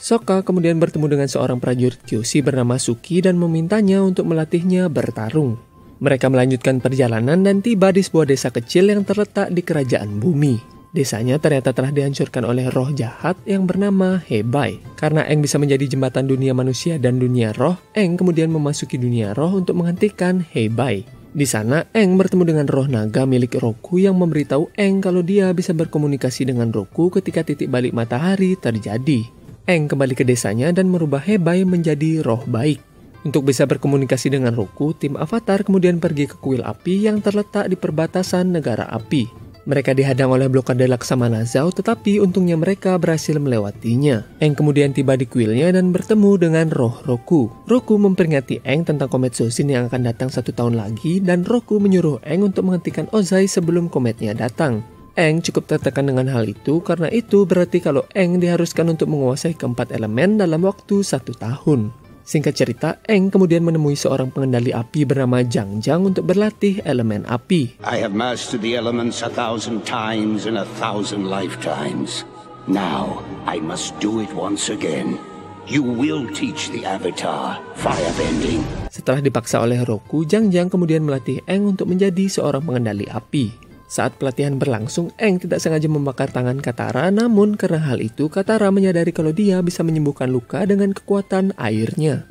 Soka 0.03 0.43
kemudian 0.43 0.77
bertemu 0.77 1.07
dengan 1.15 1.29
seorang 1.31 1.63
prajurit 1.63 2.03
Kyoshi 2.03 2.43
bernama 2.43 2.77
Suki 2.77 3.23
dan 3.23 3.39
memintanya 3.39 4.03
untuk 4.03 4.29
melatihnya 4.29 4.91
bertarung. 4.91 5.57
Mereka 6.03 6.27
melanjutkan 6.27 6.83
perjalanan 6.83 7.47
dan 7.47 7.63
tiba 7.63 7.95
di 7.95 8.03
sebuah 8.03 8.27
desa 8.27 8.51
kecil 8.51 8.91
yang 8.91 9.07
terletak 9.07 9.55
di 9.55 9.63
kerajaan 9.63 10.19
bumi. 10.19 10.82
Desanya 10.93 11.41
ternyata 11.41 11.73
telah 11.73 11.89
dihancurkan 11.89 12.45
oleh 12.45 12.69
roh 12.69 12.93
jahat 12.93 13.41
yang 13.49 13.65
bernama 13.65 14.21
Hebai. 14.29 14.77
Karena 15.01 15.25
Eng 15.25 15.41
bisa 15.41 15.57
menjadi 15.57 15.89
jembatan 15.89 16.29
dunia 16.29 16.53
manusia 16.53 17.01
dan 17.01 17.17
dunia 17.17 17.57
roh, 17.57 17.81
Eng 17.97 18.21
kemudian 18.21 18.53
memasuki 18.53 19.01
dunia 19.01 19.33
roh 19.33 19.57
untuk 19.57 19.81
menghentikan 19.81 20.45
Hebai. 20.45 21.09
Di 21.33 21.49
sana, 21.49 21.89
Eng 21.97 22.21
bertemu 22.21 22.45
dengan 22.45 22.67
roh 22.69 22.85
naga 22.85 23.25
milik 23.25 23.57
Roku 23.57 24.05
yang 24.05 24.21
memberitahu 24.21 24.69
Eng 24.77 25.01
kalau 25.01 25.25
dia 25.25 25.49
bisa 25.57 25.73
berkomunikasi 25.73 26.45
dengan 26.45 26.69
Roku 26.69 27.09
ketika 27.09 27.41
titik 27.41 27.73
balik 27.73 27.97
matahari 27.97 28.53
terjadi. 28.61 29.25
Eng 29.65 29.89
kembali 29.89 30.13
ke 30.13 30.29
desanya 30.29 30.77
dan 30.77 30.93
merubah 30.93 31.25
Hebai 31.25 31.65
menjadi 31.65 32.21
roh 32.21 32.45
baik. 32.45 32.85
Untuk 33.25 33.49
bisa 33.49 33.65
berkomunikasi 33.65 34.29
dengan 34.29 34.53
Roku, 34.53 34.93
tim 34.93 35.17
Avatar 35.17 35.65
kemudian 35.65 36.05
pergi 36.05 36.29
ke 36.29 36.37
kuil 36.37 36.61
api 36.61 37.09
yang 37.09 37.25
terletak 37.25 37.73
di 37.73 37.81
perbatasan 37.81 38.53
negara 38.53 38.85
api. 38.93 39.42
Mereka 39.63 39.95
dihadang 39.95 40.35
oleh 40.35 40.51
blokade 40.51 40.91
Laksamana 40.91 41.47
Zhao, 41.47 41.71
tetapi 41.71 42.19
untungnya 42.19 42.59
mereka 42.59 42.99
berhasil 42.99 43.39
melewatinya. 43.39 44.27
Eng 44.43 44.59
kemudian 44.59 44.91
tiba 44.91 45.15
di 45.15 45.23
kuilnya 45.23 45.71
dan 45.71 45.95
bertemu 45.95 46.35
dengan 46.35 46.67
roh 46.67 46.99
Roku. 47.07 47.47
Roku 47.71 47.95
memperingati 47.95 48.59
Eng 48.67 48.83
tentang 48.83 49.07
komet 49.07 49.39
Sosin 49.39 49.71
yang 49.71 49.87
akan 49.87 50.03
datang 50.03 50.35
satu 50.35 50.51
tahun 50.51 50.75
lagi, 50.75 51.23
dan 51.23 51.47
Roku 51.47 51.79
menyuruh 51.79 52.19
Eng 52.27 52.51
untuk 52.51 52.67
menghentikan 52.67 53.07
Ozai 53.15 53.47
sebelum 53.47 53.87
kometnya 53.87 54.35
datang. 54.35 54.83
Eng 55.15 55.45
cukup 55.45 55.69
tertekan 55.69 56.09
dengan 56.09 56.25
hal 56.33 56.49
itu 56.49 56.81
karena 56.81 57.07
itu 57.13 57.45
berarti 57.45 57.85
kalau 57.85 58.03
Eng 58.17 58.41
diharuskan 58.41 58.97
untuk 58.97 59.13
menguasai 59.13 59.53
keempat 59.55 59.93
elemen 59.93 60.41
dalam 60.41 60.65
waktu 60.65 61.05
satu 61.05 61.37
tahun. 61.37 62.02
Singkat 62.23 62.55
cerita, 62.55 62.89
Eng 63.11 63.35
kemudian 63.35 63.67
menemui 63.67 63.99
seorang 63.99 64.31
pengendali 64.31 64.71
api 64.71 65.03
bernama 65.03 65.43
Jang 65.43 65.83
Jang 65.83 66.07
untuk 66.07 66.23
berlatih 66.23 66.79
elemen 66.87 67.27
api. 67.27 67.83
I 67.83 67.99
have 67.99 68.15
mastered 68.15 68.63
the 68.63 68.79
elements 68.79 69.27
a 69.27 69.31
thousand 69.31 69.83
times 69.83 70.47
in 70.47 70.55
a 70.55 70.67
thousand 70.79 71.27
lifetimes. 71.27 72.23
Now, 72.71 73.27
I 73.43 73.59
must 73.59 73.99
do 73.99 74.23
it 74.23 74.31
once 74.39 74.71
again. 74.71 75.19
You 75.67 75.83
will 75.83 76.31
teach 76.31 76.71
the 76.71 76.87
Avatar 76.87 77.59
firebending. 77.79 78.63
Setelah 78.91 79.19
dipaksa 79.23 79.59
oleh 79.63 79.83
Roku, 79.83 80.23
Jang 80.23 80.51
Jang 80.55 80.71
kemudian 80.71 81.03
melatih 81.03 81.43
Eng 81.51 81.75
untuk 81.75 81.91
menjadi 81.91 82.31
seorang 82.31 82.63
pengendali 82.63 83.07
api. 83.11 83.72
Saat 83.93 84.17
pelatihan 84.17 84.57
berlangsung, 84.57 85.13
Eng 85.21 85.37
tidak 85.37 85.61
sengaja 85.61 85.85
membakar 85.85 86.33
tangan 86.33 86.65
Katara, 86.65 87.13
namun 87.13 87.61
karena 87.61 87.93
hal 87.93 88.01
itu 88.01 88.33
Katara 88.33 88.73
menyadari 88.73 89.13
kalau 89.13 89.37
dia 89.37 89.61
bisa 89.61 89.85
menyembuhkan 89.85 90.33
luka 90.33 90.65
dengan 90.65 90.97
kekuatan 90.97 91.53
airnya. 91.61 92.25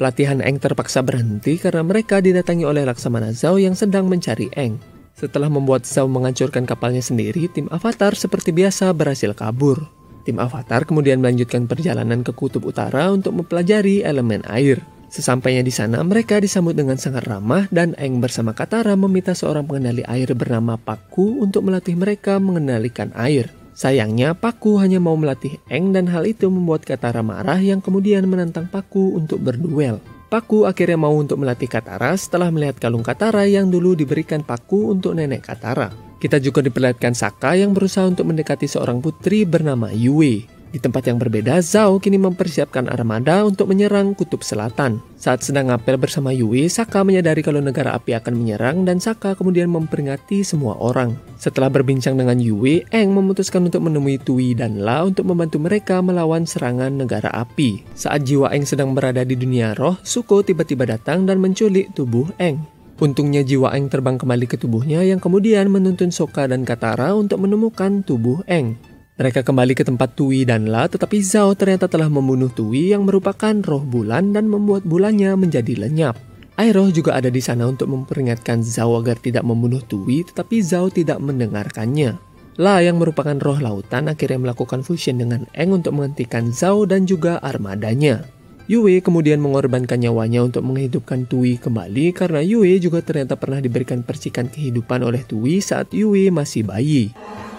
Pelatihan 0.00 0.40
Eng 0.40 0.56
terpaksa 0.56 1.04
berhenti 1.04 1.60
karena 1.60 1.84
mereka 1.84 2.24
didatangi 2.24 2.64
oleh 2.64 2.88
Laksamana 2.88 3.28
Zhao 3.36 3.60
yang 3.60 3.76
sedang 3.76 4.08
mencari 4.08 4.48
Eng. 4.56 4.80
Setelah 5.12 5.52
membuat 5.52 5.84
Zhao 5.84 6.08
menghancurkan 6.08 6.64
kapalnya 6.64 7.04
sendiri, 7.04 7.44
tim 7.52 7.68
Avatar 7.68 8.16
seperti 8.16 8.56
biasa 8.56 8.88
berhasil 8.96 9.36
kabur. 9.36 9.84
Tim 10.24 10.40
Avatar 10.40 10.88
kemudian 10.88 11.20
melanjutkan 11.20 11.68
perjalanan 11.68 12.24
ke 12.24 12.32
Kutub 12.32 12.64
Utara 12.64 13.12
untuk 13.12 13.36
mempelajari 13.36 14.00
elemen 14.00 14.40
air. 14.48 14.80
Sesampainya 15.12 15.60
di 15.60 15.68
sana, 15.68 16.00
mereka 16.00 16.40
disambut 16.40 16.72
dengan 16.72 16.96
sangat 16.96 17.28
ramah 17.28 17.68
dan 17.68 17.92
Eng 18.00 18.24
bersama 18.24 18.56
Katara 18.56 18.96
meminta 18.96 19.36
seorang 19.36 19.68
pengendali 19.68 20.00
air 20.08 20.32
bernama 20.32 20.80
Paku 20.80 21.36
untuk 21.44 21.68
melatih 21.68 22.00
mereka 22.00 22.40
mengendalikan 22.40 23.12
air. 23.12 23.52
Sayangnya, 23.76 24.32
Paku 24.32 24.80
hanya 24.80 25.04
mau 25.04 25.12
melatih 25.12 25.60
Eng 25.68 25.92
dan 25.92 26.08
hal 26.08 26.24
itu 26.24 26.48
membuat 26.48 26.88
Katara 26.88 27.20
marah 27.20 27.60
yang 27.60 27.84
kemudian 27.84 28.24
menantang 28.24 28.72
Paku 28.72 29.12
untuk 29.20 29.44
berduel. 29.44 30.00
Paku 30.32 30.64
akhirnya 30.64 30.96
mau 30.96 31.12
untuk 31.12 31.44
melatih 31.44 31.68
Katara 31.68 32.16
setelah 32.16 32.48
melihat 32.48 32.80
kalung 32.80 33.04
Katara 33.04 33.44
yang 33.44 33.68
dulu 33.68 33.92
diberikan 33.92 34.40
Paku 34.40 34.96
untuk 34.96 35.12
nenek 35.12 35.44
Katara. 35.44 35.92
Kita 36.16 36.40
juga 36.40 36.64
diperlihatkan 36.64 37.12
Saka 37.12 37.52
yang 37.52 37.76
berusaha 37.76 38.08
untuk 38.08 38.32
mendekati 38.32 38.64
seorang 38.64 39.04
putri 39.04 39.44
bernama 39.44 39.92
Yue. 39.92 40.61
Di 40.72 40.80
tempat 40.80 41.04
yang 41.04 41.20
berbeda, 41.20 41.60
Zhao 41.60 42.00
kini 42.00 42.16
mempersiapkan 42.16 42.88
armada 42.88 43.44
untuk 43.44 43.68
menyerang 43.68 44.16
kutub 44.16 44.40
selatan. 44.40 45.04
Saat 45.20 45.44
sedang 45.44 45.68
ngapel 45.68 46.00
bersama 46.00 46.32
Yui, 46.32 46.72
Saka 46.72 47.04
menyadari 47.04 47.44
kalau 47.44 47.60
negara 47.60 47.92
api 47.92 48.16
akan 48.16 48.32
menyerang 48.40 48.88
dan 48.88 48.96
Saka 48.96 49.36
kemudian 49.36 49.68
memperingati 49.68 50.40
semua 50.40 50.80
orang. 50.80 51.12
Setelah 51.36 51.68
berbincang 51.68 52.16
dengan 52.16 52.40
Yui, 52.40 52.88
Eng 52.88 53.12
memutuskan 53.12 53.68
untuk 53.68 53.84
menemui 53.84 54.16
Tui 54.16 54.56
dan 54.56 54.80
La 54.80 55.04
untuk 55.04 55.28
membantu 55.28 55.60
mereka 55.60 56.00
melawan 56.00 56.48
serangan 56.48 56.88
negara 56.88 57.28
api. 57.36 57.84
Saat 57.92 58.24
jiwa 58.24 58.48
Eng 58.56 58.64
sedang 58.64 58.96
berada 58.96 59.28
di 59.28 59.36
dunia 59.36 59.76
roh, 59.76 60.00
Suko 60.00 60.40
tiba-tiba 60.40 60.88
datang 60.88 61.28
dan 61.28 61.36
menculik 61.36 61.92
tubuh 61.92 62.32
Eng. 62.40 62.64
Untungnya 63.02 63.44
jiwa 63.44 63.76
Eng 63.76 63.90
terbang 63.92 64.16
kembali 64.16 64.46
ke 64.48 64.56
tubuhnya 64.56 65.04
yang 65.04 65.20
kemudian 65.20 65.68
menuntun 65.68 66.14
Soka 66.14 66.48
dan 66.48 66.62
Katara 66.64 67.12
untuk 67.12 67.44
menemukan 67.44 68.00
tubuh 68.06 68.40
Eng. 68.46 68.78
Mereka 69.12 69.44
kembali 69.44 69.76
ke 69.76 69.84
tempat 69.84 70.16
Tui 70.16 70.48
dan 70.48 70.72
La, 70.72 70.88
tetapi 70.88 71.20
Zhao 71.20 71.52
ternyata 71.52 71.84
telah 71.84 72.08
membunuh 72.08 72.48
Tui 72.48 72.96
yang 72.96 73.04
merupakan 73.04 73.52
roh 73.60 73.84
bulan 73.84 74.32
dan 74.32 74.48
membuat 74.48 74.88
bulannya 74.88 75.36
menjadi 75.36 75.76
lenyap. 75.76 76.16
Airoh 76.56 76.88
juga 76.88 77.20
ada 77.20 77.28
di 77.28 77.44
sana 77.44 77.68
untuk 77.68 77.92
memperingatkan 77.92 78.64
Zhao 78.64 78.96
agar 78.96 79.20
tidak 79.20 79.44
membunuh 79.44 79.84
Tui, 79.84 80.24
tetapi 80.24 80.64
Zhao 80.64 80.88
tidak 80.88 81.20
mendengarkannya. 81.20 82.16
La 82.56 82.80
yang 82.80 82.96
merupakan 82.96 83.36
roh 83.36 83.60
lautan 83.60 84.08
akhirnya 84.08 84.48
melakukan 84.48 84.80
fusion 84.80 85.20
dengan 85.20 85.44
Eng 85.52 85.76
untuk 85.76 85.92
menghentikan 85.92 86.48
Zhao 86.48 86.88
dan 86.88 87.04
juga 87.04 87.36
armadanya. 87.44 88.24
Yue 88.64 89.04
kemudian 89.04 89.44
mengorbankan 89.44 90.00
nyawanya 90.00 90.40
untuk 90.40 90.64
menghidupkan 90.64 91.28
Tui 91.28 91.60
kembali 91.60 92.16
karena 92.16 92.40
Yue 92.40 92.80
juga 92.80 93.04
ternyata 93.04 93.36
pernah 93.36 93.60
diberikan 93.60 94.00
percikan 94.00 94.48
kehidupan 94.48 95.04
oleh 95.04 95.20
Tui 95.20 95.60
saat 95.60 95.92
Yue 95.92 96.32
masih 96.32 96.64
bayi. 96.64 97.12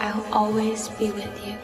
I'll 0.03 0.27
always 0.35 0.91
be 0.99 1.15
with 1.15 1.31
you. 1.47 1.55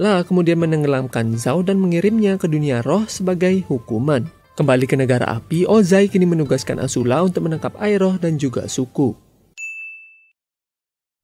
La 0.00 0.24
kemudian 0.24 0.56
menenggelamkan 0.56 1.36
Zhao 1.36 1.60
dan 1.60 1.76
mengirimnya 1.76 2.40
ke 2.40 2.48
dunia 2.48 2.80
roh 2.80 3.04
sebagai 3.04 3.60
hukuman. 3.68 4.24
Kembali 4.56 4.88
ke 4.88 4.96
negara 4.96 5.28
api, 5.28 5.68
Ozai 5.68 6.08
kini 6.08 6.24
menugaskan 6.24 6.80
Asula 6.80 7.20
untuk 7.20 7.44
menangkap 7.44 7.76
Airoh 7.76 8.16
dan 8.16 8.40
juga 8.40 8.64
suku. 8.64 9.12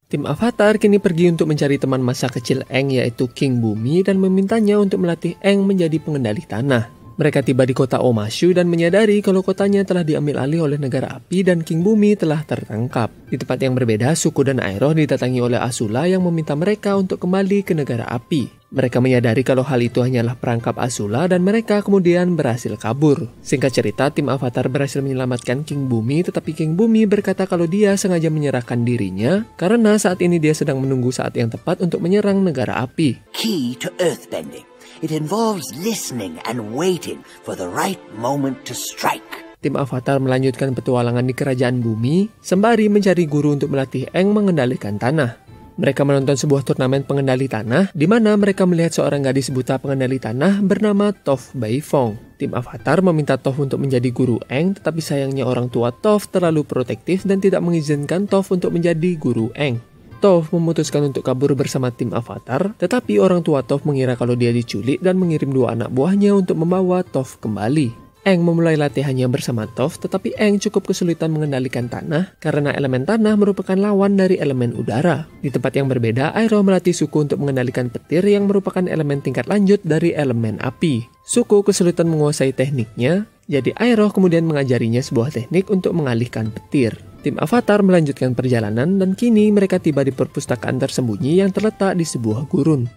Tim 0.09 0.25
Avatar 0.29 0.77
kini 0.77 1.01
pergi 1.01 1.33
untuk 1.33 1.49
mencari 1.49 1.77
teman 1.77 2.01
masa 2.01 2.29
kecil 2.29 2.65
Eng 2.69 2.93
yaitu 2.93 3.29
King 3.29 3.61
Bumi 3.61 4.05
dan 4.05 4.21
memintanya 4.21 4.77
untuk 4.77 5.01
melatih 5.01 5.37
Eng 5.41 5.65
menjadi 5.65 5.97
pengendali 6.01 6.45
tanah. 6.45 6.98
Mereka 7.19 7.43
tiba 7.43 7.67
di 7.67 7.75
kota 7.75 7.99
Omashu 7.99 8.55
dan 8.55 8.71
menyadari 8.71 9.19
kalau 9.19 9.43
kotanya 9.43 9.83
telah 9.83 10.07
diambil 10.07 10.39
alih 10.39 10.63
oleh 10.63 10.79
negara 10.79 11.19
api 11.19 11.43
dan 11.43 11.67
King 11.67 11.83
Bumi 11.83 12.15
telah 12.15 12.47
tertangkap. 12.47 13.11
Di 13.27 13.35
tempat 13.35 13.59
yang 13.59 13.75
berbeda, 13.75 14.15
suku 14.15 14.47
dan 14.47 14.63
Aeroh 14.63 14.95
didatangi 14.95 15.43
oleh 15.43 15.59
Asula 15.59 16.07
yang 16.07 16.23
meminta 16.23 16.55
mereka 16.55 16.95
untuk 16.95 17.19
kembali 17.19 17.67
ke 17.67 17.75
negara 17.75 18.07
api. 18.07 18.71
Mereka 18.71 19.03
menyadari 19.03 19.43
kalau 19.43 19.67
hal 19.67 19.83
itu 19.83 19.99
hanyalah 19.99 20.39
perangkap 20.39 20.79
Asula 20.79 21.27
dan 21.27 21.43
mereka 21.43 21.83
kemudian 21.83 22.39
berhasil 22.39 22.71
kabur. 22.79 23.27
Singkat 23.43 23.71
cerita, 23.75 24.07
tim 24.15 24.31
Avatar 24.31 24.71
berhasil 24.71 25.03
menyelamatkan 25.03 25.67
King 25.67 25.91
Bumi 25.91 26.23
tetapi 26.23 26.55
King 26.55 26.79
Bumi 26.79 27.03
berkata 27.03 27.43
kalau 27.51 27.67
dia 27.67 27.99
sengaja 27.99 28.31
menyerahkan 28.31 28.79
dirinya 28.87 29.43
karena 29.59 29.99
saat 29.99 30.23
ini 30.23 30.39
dia 30.39 30.55
sedang 30.55 30.79
menunggu 30.79 31.11
saat 31.11 31.35
yang 31.35 31.51
tepat 31.51 31.83
untuk 31.83 31.99
menyerang 31.99 32.39
negara 32.47 32.79
api. 32.79 33.19
key 33.35 33.75
to 33.75 33.91
earthbending. 33.99 34.68
It 34.99 35.15
involves 35.15 35.63
listening 35.79 36.43
and 36.43 36.75
waiting 36.75 37.23
for 37.47 37.55
the 37.55 37.71
right 37.71 37.99
moment 38.19 38.67
to 38.67 38.75
strike. 38.75 39.47
Tim 39.63 39.79
Avatar 39.79 40.19
melanjutkan 40.19 40.75
petualangan 40.75 41.23
di 41.23 41.31
kerajaan 41.31 41.79
bumi 41.79 42.27
sembari 42.43 42.91
mencari 42.91 43.23
guru 43.23 43.55
untuk 43.55 43.71
melatih 43.71 44.11
Eng 44.11 44.35
mengendalikan 44.35 44.99
tanah. 44.99 45.39
Mereka 45.79 46.03
menonton 46.03 46.35
sebuah 46.35 46.67
turnamen 46.67 47.07
pengendali 47.07 47.47
tanah 47.47 47.95
di 47.95 48.11
mana 48.11 48.35
mereka 48.35 48.67
melihat 48.67 48.99
seorang 48.99 49.23
gadis 49.23 49.47
buta 49.55 49.79
pengendali 49.79 50.19
tanah 50.19 50.59
bernama 50.59 51.15
Toph 51.15 51.55
Beifong. 51.55 52.19
Tim 52.35 52.51
Avatar 52.51 52.99
meminta 52.99 53.39
Toph 53.39 53.63
untuk 53.63 53.79
menjadi 53.79 54.11
guru 54.11 54.43
Eng, 54.51 54.75
tetapi 54.75 54.99
sayangnya 54.99 55.47
orang 55.47 55.71
tua 55.71 55.95
Toph 55.95 56.27
terlalu 56.27 56.67
protektif 56.67 57.23
dan 57.23 57.39
tidak 57.39 57.63
mengizinkan 57.63 58.27
Toph 58.27 58.51
untuk 58.51 58.75
menjadi 58.75 59.15
guru 59.15 59.55
Eng. 59.55 59.79
Toph 60.19 60.51
memutuskan 60.51 61.07
untuk 61.07 61.23
kabur 61.23 61.55
bersama 61.55 61.95
tim 61.95 62.11
Avatar, 62.11 62.75
tetapi 62.75 63.23
orang 63.23 63.39
tua 63.39 63.63
Toph 63.63 63.87
mengira 63.87 64.19
kalau 64.19 64.35
dia 64.35 64.51
diculik 64.51 64.99
dan 64.99 65.15
mengirim 65.15 65.47
dua 65.55 65.79
anak 65.79 65.95
buahnya 65.95 66.35
untuk 66.35 66.59
membawa 66.59 67.07
Toph 67.07 67.39
kembali. 67.39 68.11
Eng 68.27 68.43
memulai 68.43 68.75
latihannya 68.75 69.31
bersama 69.31 69.63
Toph, 69.63 69.95
tetapi 70.03 70.35
Eng 70.35 70.59
cukup 70.59 70.91
kesulitan 70.91 71.31
mengendalikan 71.31 71.87
tanah 71.87 72.35
karena 72.43 72.75
elemen 72.75 73.07
tanah 73.07 73.39
merupakan 73.39 73.79
lawan 73.79 74.19
dari 74.19 74.35
elemen 74.35 74.75
udara. 74.75 75.23
Di 75.39 75.47
tempat 75.47 75.79
yang 75.79 75.87
berbeda, 75.87 76.35
Aero 76.35 76.59
melatih 76.59 76.91
Suku 76.91 77.23
untuk 77.23 77.39
mengendalikan 77.39 77.87
petir 77.87 78.27
yang 78.27 78.43
merupakan 78.43 78.83
elemen 78.83 79.23
tingkat 79.23 79.47
lanjut 79.47 79.79
dari 79.87 80.11
elemen 80.11 80.59
api. 80.59 81.07
Suku 81.23 81.63
kesulitan 81.63 82.11
menguasai 82.11 82.51
tekniknya, 82.51 83.23
jadi 83.47 83.71
Aero 83.79 84.11
kemudian 84.11 84.43
mengajarinya 84.43 84.99
sebuah 84.99 85.31
teknik 85.31 85.71
untuk 85.71 85.95
mengalihkan 85.95 86.51
petir. 86.51 87.08
Tim 87.19 87.35
Avatar 87.35 87.83
melanjutkan 87.83 88.31
perjalanan 88.31 88.95
dan 88.95 89.11
kini 89.11 89.51
mereka 89.51 89.75
tiba 89.75 90.07
di 90.07 90.15
perpustakaan 90.15 90.79
tersembunyi 90.79 91.43
yang 91.43 91.51
terletak 91.51 91.99
di 91.99 92.07
sebuah 92.07 92.47
gurun. 92.47 92.87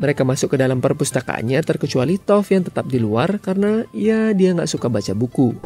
Mereka 0.00 0.20
masuk 0.24 0.52
ke 0.52 0.56
dalam 0.60 0.84
perpustakaannya 0.84 1.60
terkecuali 1.64 2.20
Toph 2.20 2.52
yang 2.52 2.64
tetap 2.64 2.88
di 2.88 3.00
luar 3.00 3.40
karena 3.40 3.84
ya 3.96 4.36
dia 4.36 4.52
nggak 4.52 4.68
suka 4.68 4.92
baca 4.92 5.12
buku. 5.16 5.56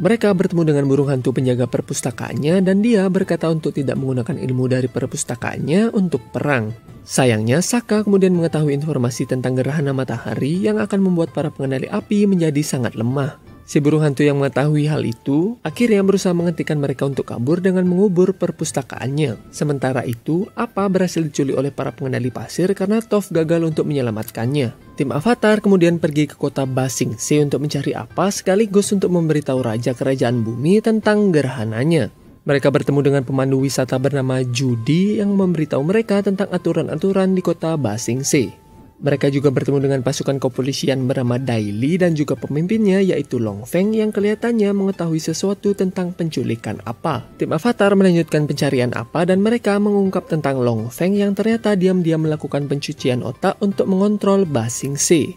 Mereka 0.00 0.32
bertemu 0.32 0.72
dengan 0.72 0.84
burung 0.88 1.12
hantu 1.12 1.36
penjaga 1.36 1.68
perpustakaannya 1.68 2.64
dan 2.64 2.80
dia 2.80 3.04
berkata 3.12 3.52
untuk 3.52 3.76
tidak 3.76 4.00
menggunakan 4.00 4.40
ilmu 4.40 4.64
dari 4.64 4.88
perpustakaannya 4.88 5.92
untuk 5.92 6.24
perang. 6.32 6.72
Sayangnya, 7.04 7.60
Saka 7.60 8.00
kemudian 8.00 8.32
mengetahui 8.32 8.76
informasi 8.80 9.28
tentang 9.28 9.60
gerhana 9.60 9.92
matahari 9.92 10.56
yang 10.56 10.80
akan 10.80 11.04
membuat 11.04 11.36
para 11.36 11.52
pengendali 11.52 11.88
api 11.88 12.24
menjadi 12.24 12.64
sangat 12.64 12.96
lemah. 12.96 13.49
Si 13.70 13.78
burung 13.78 14.02
hantu 14.02 14.26
yang 14.26 14.42
mengetahui 14.42 14.90
hal 14.90 15.06
itu 15.06 15.54
akhirnya 15.62 16.02
berusaha 16.02 16.34
menghentikan 16.34 16.82
mereka 16.82 17.06
untuk 17.06 17.30
kabur 17.30 17.62
dengan 17.62 17.86
mengubur 17.86 18.34
perpustakaannya. 18.34 19.38
Sementara 19.54 20.02
itu, 20.02 20.50
Apa 20.58 20.90
berhasil 20.90 21.22
diculik 21.22 21.54
oleh 21.54 21.70
para 21.70 21.94
pengendali 21.94 22.34
pasir 22.34 22.74
karena 22.74 22.98
Toph 22.98 23.30
gagal 23.30 23.62
untuk 23.62 23.86
menyelamatkannya. 23.86 24.74
Tim 24.98 25.14
Avatar 25.14 25.62
kemudian 25.62 26.02
pergi 26.02 26.26
ke 26.26 26.34
kota 26.34 26.66
Basing 26.66 27.14
Se 27.14 27.38
untuk 27.38 27.62
mencari 27.62 27.94
Apa 27.94 28.34
sekaligus 28.34 28.90
untuk 28.90 29.14
memberitahu 29.14 29.62
Raja 29.62 29.94
Kerajaan 29.94 30.42
Bumi 30.42 30.82
tentang 30.82 31.30
gerhananya. 31.30 32.10
Mereka 32.50 32.74
bertemu 32.74 33.06
dengan 33.06 33.22
pemandu 33.22 33.62
wisata 33.62 34.02
bernama 34.02 34.42
Judy 34.42 35.22
yang 35.22 35.38
memberitahu 35.38 35.86
mereka 35.86 36.26
tentang 36.26 36.50
aturan-aturan 36.50 37.38
di 37.38 37.42
kota 37.46 37.78
Basing 37.78 38.26
Se. 38.26 38.50
Mereka 39.00 39.32
juga 39.32 39.48
bertemu 39.48 39.88
dengan 39.88 40.00
pasukan 40.04 40.36
kepolisian 40.36 41.08
bernama 41.08 41.40
Daily 41.40 41.96
dan 41.96 42.12
juga 42.12 42.36
pemimpinnya 42.36 43.00
yaitu 43.00 43.40
Long 43.40 43.64
Feng 43.64 43.96
yang 43.96 44.12
kelihatannya 44.12 44.76
mengetahui 44.76 45.16
sesuatu 45.16 45.72
tentang 45.72 46.12
penculikan 46.12 46.84
apa. 46.84 47.24
Tim 47.40 47.56
Avatar 47.56 47.96
melanjutkan 47.96 48.44
pencarian 48.44 48.92
apa 48.92 49.24
dan 49.24 49.40
mereka 49.40 49.80
mengungkap 49.80 50.28
tentang 50.28 50.60
Long 50.60 50.92
Feng 50.92 51.16
yang 51.16 51.32
ternyata 51.32 51.80
diam-diam 51.80 52.20
melakukan 52.20 52.68
pencucian 52.68 53.24
otak 53.24 53.56
untuk 53.64 53.88
mengontrol 53.88 54.44
Basing 54.44 55.00
Se. 55.00 55.32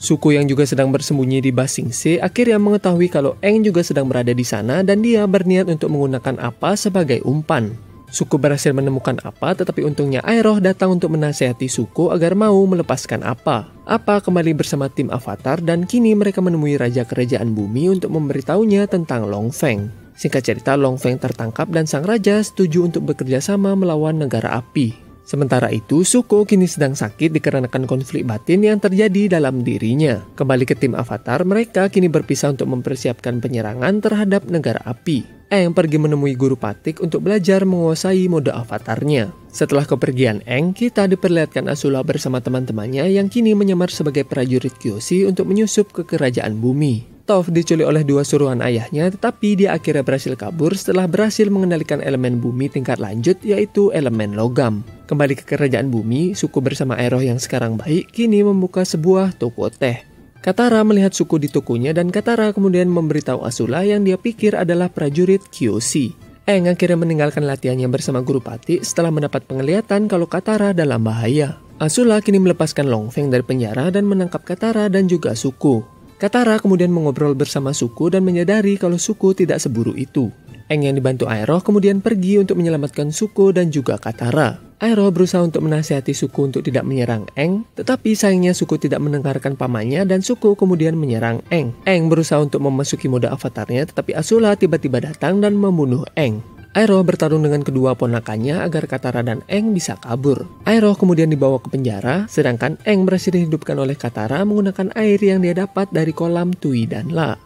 Suku 0.00 0.32
yang 0.32 0.48
juga 0.48 0.64
sedang 0.64 0.88
bersembunyi 0.88 1.44
di 1.44 1.52
Basing 1.52 1.92
Se 1.92 2.16
akhirnya 2.16 2.56
mengetahui 2.56 3.12
kalau 3.12 3.36
Eng 3.44 3.60
juga 3.60 3.84
sedang 3.84 4.08
berada 4.08 4.32
di 4.32 4.42
sana 4.42 4.80
dan 4.80 5.04
dia 5.04 5.28
berniat 5.28 5.68
untuk 5.68 5.92
menggunakan 5.92 6.40
apa 6.40 6.80
sebagai 6.80 7.20
umpan. 7.28 7.91
Suku 8.12 8.36
berhasil 8.36 8.76
menemukan 8.76 9.16
apa, 9.24 9.56
tetapi 9.56 9.88
untungnya 9.88 10.20
Aeroh 10.20 10.60
datang 10.60 11.00
untuk 11.00 11.16
menasehati 11.16 11.64
Suku 11.64 12.12
agar 12.12 12.36
mau 12.36 12.60
melepaskan 12.68 13.24
apa. 13.24 13.72
Apa 13.88 14.20
kembali 14.20 14.52
bersama 14.52 14.92
tim 14.92 15.08
Avatar 15.08 15.64
dan 15.64 15.88
kini 15.88 16.12
mereka 16.12 16.44
menemui 16.44 16.76
Raja 16.76 17.08
Kerajaan 17.08 17.56
Bumi 17.56 17.88
untuk 17.88 18.12
memberitahunya 18.12 18.84
tentang 18.84 19.32
Long 19.32 19.48
Feng. 19.48 19.88
Singkat 20.12 20.44
cerita, 20.44 20.76
Long 20.76 21.00
Feng 21.00 21.16
tertangkap 21.16 21.72
dan 21.72 21.88
sang 21.88 22.04
raja 22.04 22.36
setuju 22.44 22.84
untuk 22.84 23.08
bekerja 23.08 23.40
sama 23.40 23.72
melawan 23.72 24.20
negara 24.20 24.60
api. 24.60 25.11
Sementara 25.22 25.70
itu, 25.70 26.02
Suko 26.02 26.42
kini 26.42 26.66
sedang 26.66 26.98
sakit 26.98 27.30
dikarenakan 27.30 27.86
konflik 27.86 28.26
batin 28.26 28.66
yang 28.66 28.82
terjadi 28.82 29.38
dalam 29.38 29.62
dirinya. 29.62 30.18
Kembali 30.34 30.66
ke 30.66 30.74
tim 30.74 30.98
Avatar, 30.98 31.46
mereka 31.46 31.86
kini 31.86 32.10
berpisah 32.10 32.52
untuk 32.52 32.68
mempersiapkan 32.68 33.38
penyerangan 33.38 34.02
terhadap 34.02 34.44
negara 34.50 34.82
api. 34.82 35.42
Eng 35.52 35.76
pergi 35.76 36.00
menemui 36.00 36.32
guru 36.32 36.56
Patik 36.56 37.04
untuk 37.04 37.28
belajar 37.28 37.68
menguasai 37.68 38.24
mode 38.24 38.48
avatarnya. 38.48 39.36
Setelah 39.52 39.84
kepergian 39.84 40.40
Eng, 40.48 40.72
kita 40.72 41.04
diperlihatkan 41.04 41.68
Asula 41.68 42.00
bersama 42.00 42.40
teman-temannya 42.40 43.04
yang 43.12 43.28
kini 43.28 43.52
menyamar 43.52 43.92
sebagai 43.92 44.24
prajurit 44.24 44.72
Kyoshi 44.80 45.28
untuk 45.28 45.52
menyusup 45.52 45.92
ke 45.92 46.08
kerajaan 46.08 46.56
bumi. 46.56 47.11
Toph 47.22 47.54
diculik 47.54 47.86
oleh 47.86 48.02
dua 48.02 48.26
suruhan 48.26 48.58
ayahnya, 48.66 49.06
tetapi 49.06 49.54
dia 49.54 49.78
akhirnya 49.78 50.02
berhasil 50.02 50.34
kabur 50.34 50.74
setelah 50.74 51.06
berhasil 51.06 51.46
mengendalikan 51.46 52.02
elemen 52.02 52.42
bumi 52.42 52.66
tingkat 52.66 52.98
lanjut 52.98 53.38
yaitu 53.46 53.94
elemen 53.94 54.34
logam. 54.34 54.82
Kembali 55.06 55.38
ke 55.38 55.46
kerajaan 55.46 55.86
bumi, 55.86 56.34
suku 56.34 56.58
bersama 56.58 56.98
Eroh 56.98 57.22
yang 57.22 57.38
sekarang 57.38 57.78
baik 57.78 58.10
kini 58.10 58.42
membuka 58.42 58.82
sebuah 58.82 59.38
toko 59.38 59.70
teh. 59.70 60.02
Katara 60.42 60.82
melihat 60.82 61.14
suku 61.14 61.38
di 61.38 61.46
tokonya 61.46 61.94
dan 61.94 62.10
Katara 62.10 62.50
kemudian 62.50 62.90
memberitahu 62.90 63.46
Asula 63.46 63.86
yang 63.86 64.02
dia 64.02 64.18
pikir 64.18 64.58
adalah 64.58 64.90
prajurit 64.90 65.46
Kyoshi. 65.54 66.18
Eng 66.50 66.66
akhirnya 66.66 66.98
meninggalkan 66.98 67.46
latihannya 67.46 67.86
bersama 67.86 68.18
Guru 68.18 68.42
Pati 68.42 68.82
setelah 68.82 69.14
mendapat 69.14 69.46
penglihatan 69.46 70.10
kalau 70.10 70.26
Katara 70.26 70.74
dalam 70.74 71.06
bahaya. 71.06 71.62
Asula 71.78 72.18
kini 72.18 72.42
melepaskan 72.42 72.90
Long 72.90 73.14
Feng 73.14 73.30
dari 73.30 73.46
penjara 73.46 73.94
dan 73.94 74.10
menangkap 74.10 74.42
Katara 74.42 74.90
dan 74.90 75.06
juga 75.06 75.38
suku. 75.38 75.91
Katara 76.22 76.54
kemudian 76.62 76.94
mengobrol 76.94 77.34
bersama 77.34 77.74
suku 77.74 78.06
dan 78.14 78.22
menyadari 78.22 78.78
kalau 78.78 78.94
suku 78.94 79.34
tidak 79.34 79.58
seburu 79.58 79.90
itu. 79.98 80.30
Eng 80.70 80.86
yang 80.86 80.94
dibantu 80.94 81.26
Aeroh 81.26 81.58
kemudian 81.66 81.98
pergi 81.98 82.38
untuk 82.38 82.62
menyelamatkan 82.62 83.10
suku 83.10 83.50
dan 83.50 83.74
juga 83.74 83.98
Katara. 83.98 84.54
Aero 84.82 85.06
berusaha 85.14 85.38
untuk 85.42 85.62
menasihati 85.62 86.10
Suku 86.10 86.50
untuk 86.50 86.66
tidak 86.66 86.82
menyerang 86.82 87.30
Eng, 87.38 87.62
tetapi 87.78 88.18
sayangnya 88.18 88.50
Suku 88.50 88.82
tidak 88.82 88.98
mendengarkan 88.98 89.54
pamannya 89.54 90.02
dan 90.02 90.26
Suku 90.26 90.58
kemudian 90.58 90.98
menyerang 90.98 91.38
Eng. 91.54 91.70
Eng 91.86 92.10
berusaha 92.10 92.42
untuk 92.42 92.58
memasuki 92.66 93.06
mode 93.06 93.30
avatarnya, 93.30 93.86
tetapi 93.90 94.14
Asula 94.18 94.58
tiba-tiba 94.58 94.98
datang 94.98 95.38
dan 95.38 95.54
membunuh 95.54 96.02
Eng. 96.18 96.42
Aero 96.72 97.04
bertarung 97.04 97.44
dengan 97.44 97.60
kedua 97.60 97.92
ponakannya 97.92 98.64
agar 98.64 98.88
Katara 98.88 99.20
dan 99.20 99.44
Eng 99.44 99.76
bisa 99.76 100.00
kabur. 100.00 100.48
Aero 100.64 100.96
kemudian 100.96 101.28
dibawa 101.28 101.60
ke 101.60 101.68
penjara, 101.68 102.24
sedangkan 102.32 102.80
Eng 102.88 103.04
berhasil 103.04 103.28
dihidupkan 103.28 103.76
oleh 103.76 103.92
Katara 103.92 104.40
menggunakan 104.48 104.88
air 104.96 105.20
yang 105.20 105.44
dia 105.44 105.52
dapat 105.52 105.92
dari 105.92 106.16
kolam 106.16 106.56
Tui 106.56 106.88
dan 106.88 107.12
La. 107.12 107.36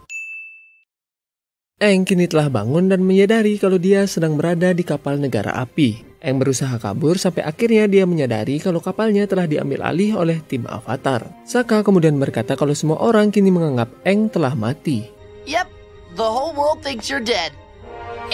Eng 1.82 2.06
kini 2.06 2.30
telah 2.30 2.46
bangun 2.46 2.86
dan 2.86 3.02
menyadari 3.02 3.58
kalau 3.58 3.82
dia 3.82 4.06
sedang 4.06 4.38
berada 4.38 4.70
di 4.70 4.86
kapal 4.86 5.18
negara 5.18 5.58
api. 5.58 6.06
Eng 6.22 6.38
berusaha 6.38 6.78
kabur 6.78 7.18
sampai 7.18 7.42
akhirnya 7.42 7.90
dia 7.90 8.06
menyadari 8.06 8.62
kalau 8.62 8.78
kapalnya 8.78 9.26
telah 9.26 9.50
diambil 9.50 9.90
alih 9.90 10.14
oleh 10.14 10.38
tim 10.46 10.70
Avatar. 10.70 11.26
Saka 11.42 11.82
kemudian 11.82 12.14
berkata 12.22 12.54
kalau 12.54 12.78
semua 12.78 13.02
orang 13.02 13.34
kini 13.34 13.50
menganggap 13.50 13.90
Eng 14.06 14.30
telah 14.30 14.54
mati. 14.54 15.02
Yep, 15.50 15.66
the 16.14 16.22
whole 16.22 16.54
world 16.54 16.78
thinks 16.86 17.10
you're 17.10 17.18
dead. 17.18 17.50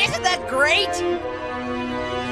Isn't 0.01 0.25
that 0.25 0.41
great? 0.49 0.89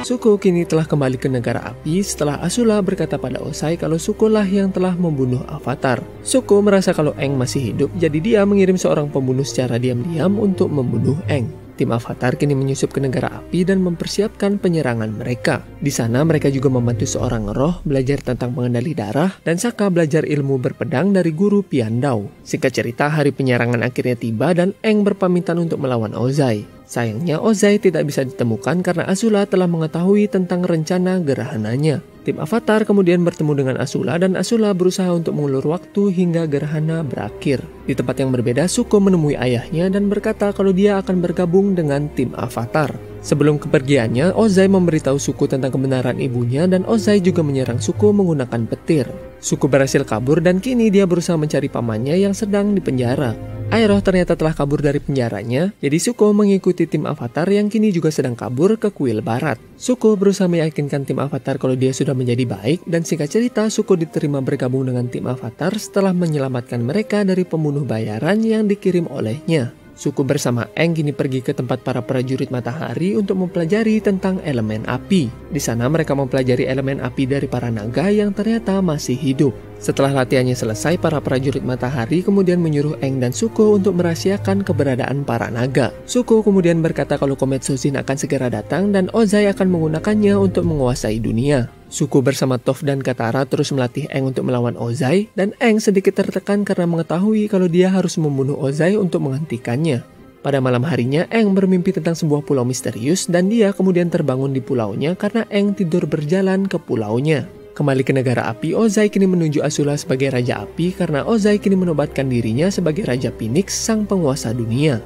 Suku 0.00 0.40
kini 0.40 0.64
telah 0.64 0.88
kembali 0.88 1.20
ke 1.20 1.28
negara 1.28 1.60
api 1.76 2.00
setelah 2.00 2.40
Asula 2.40 2.80
berkata 2.80 3.20
pada 3.20 3.36
Osai 3.44 3.76
kalau 3.76 4.00
Sukulah 4.00 4.48
yang 4.48 4.72
telah 4.72 4.96
membunuh 4.96 5.44
Avatar. 5.44 6.00
Suku 6.24 6.64
merasa 6.64 6.96
kalau 6.96 7.12
Eng 7.20 7.36
masih 7.36 7.72
hidup, 7.72 7.92
jadi 8.00 8.16
dia 8.16 8.40
mengirim 8.48 8.80
seorang 8.80 9.12
pembunuh 9.12 9.44
secara 9.44 9.76
diam-diam 9.76 10.40
untuk 10.40 10.72
membunuh 10.72 11.20
Eng. 11.28 11.52
Tim 11.76 11.92
Avatar 11.92 12.36
kini 12.36 12.56
menyusup 12.56 12.96
ke 12.96 13.00
negara 13.00 13.28
api 13.28 13.64
dan 13.64 13.84
mempersiapkan 13.84 14.56
penyerangan 14.56 15.16
mereka. 15.16 15.60
Di 15.80 15.92
sana 15.92 16.24
mereka 16.24 16.48
juga 16.48 16.72
membantu 16.72 17.08
seorang 17.08 17.52
roh 17.52 17.80
belajar 17.84 18.24
tentang 18.24 18.56
pengendali 18.56 18.96
darah 18.96 19.36
dan 19.44 19.60
Saka 19.60 19.92
belajar 19.92 20.24
ilmu 20.24 20.60
berpedang 20.60 21.12
dari 21.12 21.32
guru 21.32 21.60
Piandau. 21.60 22.28
Singkat 22.40 22.72
cerita, 22.72 23.08
hari 23.08 23.32
penyerangan 23.32 23.84
akhirnya 23.84 24.16
tiba 24.16 24.52
dan 24.56 24.72
Eng 24.80 25.04
berpamitan 25.04 25.60
untuk 25.60 25.80
melawan 25.80 26.16
Ozai. 26.16 26.79
Sayangnya 26.90 27.38
Ozai 27.38 27.78
tidak 27.78 28.10
bisa 28.10 28.26
ditemukan 28.26 28.82
karena 28.82 29.06
Asula 29.06 29.46
telah 29.46 29.70
mengetahui 29.70 30.26
tentang 30.26 30.66
rencana 30.66 31.22
gerahananya. 31.22 32.02
Tim 32.26 32.42
Avatar 32.42 32.82
kemudian 32.82 33.22
bertemu 33.22 33.62
dengan 33.62 33.76
Asula 33.78 34.18
dan 34.18 34.34
Asula 34.34 34.74
berusaha 34.74 35.06
untuk 35.14 35.38
mengulur 35.38 35.62
waktu 35.70 36.10
hingga 36.10 36.50
gerhana 36.50 37.06
berakhir. 37.06 37.62
Di 37.86 37.94
tempat 37.94 38.18
yang 38.18 38.34
berbeda, 38.34 38.66
Suko 38.66 38.98
menemui 38.98 39.38
ayahnya 39.38 39.86
dan 39.86 40.10
berkata 40.10 40.50
kalau 40.50 40.74
dia 40.74 40.98
akan 40.98 41.22
bergabung 41.22 41.78
dengan 41.78 42.10
tim 42.18 42.34
Avatar. 42.34 42.90
Sebelum 43.22 43.62
kepergiannya, 43.62 44.34
Ozai 44.34 44.66
memberitahu 44.66 45.14
Suku 45.14 45.46
tentang 45.46 45.70
kebenaran 45.70 46.18
ibunya 46.18 46.66
dan 46.66 46.82
Ozai 46.90 47.22
juga 47.22 47.46
menyerang 47.46 47.78
Suku 47.78 48.10
menggunakan 48.10 48.66
petir. 48.66 49.06
Suku 49.38 49.70
berhasil 49.70 50.02
kabur 50.02 50.42
dan 50.42 50.58
kini 50.58 50.90
dia 50.90 51.06
berusaha 51.06 51.38
mencari 51.38 51.70
pamannya 51.70 52.18
yang 52.18 52.34
sedang 52.34 52.74
dipenjara. 52.74 53.59
Aeroh 53.70 54.02
ternyata 54.02 54.34
telah 54.34 54.50
kabur 54.50 54.82
dari 54.82 54.98
penjaranya, 54.98 55.70
jadi 55.78 55.94
Suko 56.02 56.34
mengikuti 56.34 56.90
tim 56.90 57.06
Avatar 57.06 57.46
yang 57.46 57.70
kini 57.70 57.94
juga 57.94 58.10
sedang 58.10 58.34
kabur 58.34 58.74
ke 58.82 58.90
kuil 58.90 59.22
barat. 59.22 59.62
Suko 59.78 60.18
berusaha 60.18 60.50
meyakinkan 60.50 61.06
tim 61.06 61.22
Avatar 61.22 61.54
kalau 61.54 61.78
dia 61.78 61.94
sudah 61.94 62.10
menjadi 62.10 62.50
baik, 62.50 62.82
dan 62.90 63.06
singkat 63.06 63.30
cerita 63.30 63.70
Suko 63.70 63.94
diterima 63.94 64.42
bergabung 64.42 64.90
dengan 64.90 65.06
tim 65.06 65.22
Avatar 65.30 65.70
setelah 65.78 66.10
menyelamatkan 66.10 66.82
mereka 66.82 67.22
dari 67.22 67.46
pembunuh 67.46 67.86
bayaran 67.86 68.42
yang 68.42 68.66
dikirim 68.66 69.06
olehnya. 69.06 69.70
Suku 69.94 70.26
bersama 70.26 70.66
Eng 70.74 70.98
kini 70.98 71.14
pergi 71.14 71.38
ke 71.38 71.54
tempat 71.54 71.86
para 71.86 72.02
prajurit 72.02 72.50
matahari 72.50 73.14
untuk 73.14 73.38
mempelajari 73.38 74.02
tentang 74.02 74.42
elemen 74.42 74.82
api. 74.90 75.30
Di 75.46 75.60
sana 75.62 75.86
mereka 75.86 76.18
mempelajari 76.18 76.66
elemen 76.66 76.98
api 76.98 77.22
dari 77.28 77.46
para 77.46 77.70
naga 77.70 78.10
yang 78.10 78.34
ternyata 78.34 78.82
masih 78.82 79.14
hidup. 79.14 79.69
Setelah 79.80 80.12
latihannya 80.12 80.52
selesai, 80.52 81.00
para 81.00 81.24
prajurit 81.24 81.64
matahari 81.64 82.20
kemudian 82.20 82.60
menyuruh 82.60 83.00
Eng 83.00 83.16
dan 83.16 83.32
Suko 83.32 83.80
untuk 83.80 83.96
merahasiakan 83.96 84.60
keberadaan 84.60 85.24
para 85.24 85.48
naga. 85.48 85.88
Suko 86.04 86.44
kemudian 86.44 86.84
berkata 86.84 87.16
kalau 87.16 87.32
Komet 87.32 87.64
Sozin 87.64 87.96
akan 87.96 88.16
segera 88.20 88.52
datang 88.52 88.92
dan 88.92 89.08
Ozai 89.16 89.48
akan 89.48 89.72
menggunakannya 89.72 90.36
untuk 90.36 90.68
menguasai 90.68 91.16
dunia. 91.16 91.72
Suku 91.88 92.20
bersama 92.20 92.60
Toph 92.60 92.84
dan 92.84 93.00
Katara 93.00 93.48
terus 93.48 93.72
melatih 93.72 94.04
Eng 94.12 94.36
untuk 94.36 94.44
melawan 94.44 94.76
Ozai, 94.76 95.32
dan 95.32 95.56
Eng 95.64 95.80
sedikit 95.80 96.12
tertekan 96.12 96.60
karena 96.60 96.84
mengetahui 96.84 97.48
kalau 97.48 97.64
dia 97.64 97.88
harus 97.88 98.20
membunuh 98.20 98.60
Ozai 98.60 99.00
untuk 99.00 99.24
menghentikannya. 99.24 100.04
Pada 100.44 100.60
malam 100.60 100.84
harinya, 100.84 101.24
Eng 101.32 101.56
bermimpi 101.56 101.96
tentang 101.96 102.16
sebuah 102.16 102.44
pulau 102.44 102.68
misterius 102.68 103.28
dan 103.28 103.48
dia 103.48 103.72
kemudian 103.72 104.12
terbangun 104.12 104.52
di 104.52 104.60
pulaunya 104.60 105.16
karena 105.16 105.48
Eng 105.48 105.72
tidur 105.72 106.04
berjalan 106.04 106.68
ke 106.68 106.76
pulaunya. 106.76 107.48
Kembali 107.70 108.02
ke 108.02 108.10
negara 108.10 108.50
api, 108.50 108.74
Ozai 108.74 109.08
kini 109.08 109.30
menunjuk 109.30 109.62
Asula 109.62 109.94
sebagai 109.94 110.34
Raja 110.34 110.66
Api 110.66 110.90
karena 110.90 111.22
Ozai 111.22 111.62
kini 111.62 111.78
menobatkan 111.78 112.26
dirinya 112.26 112.66
sebagai 112.66 113.06
Raja 113.06 113.30
Phoenix, 113.30 113.72
sang 113.78 114.04
penguasa 114.10 114.50
dunia. 114.50 114.98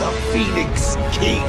The 0.00 0.10
Phoenix 0.32 0.96
King. 1.12 1.44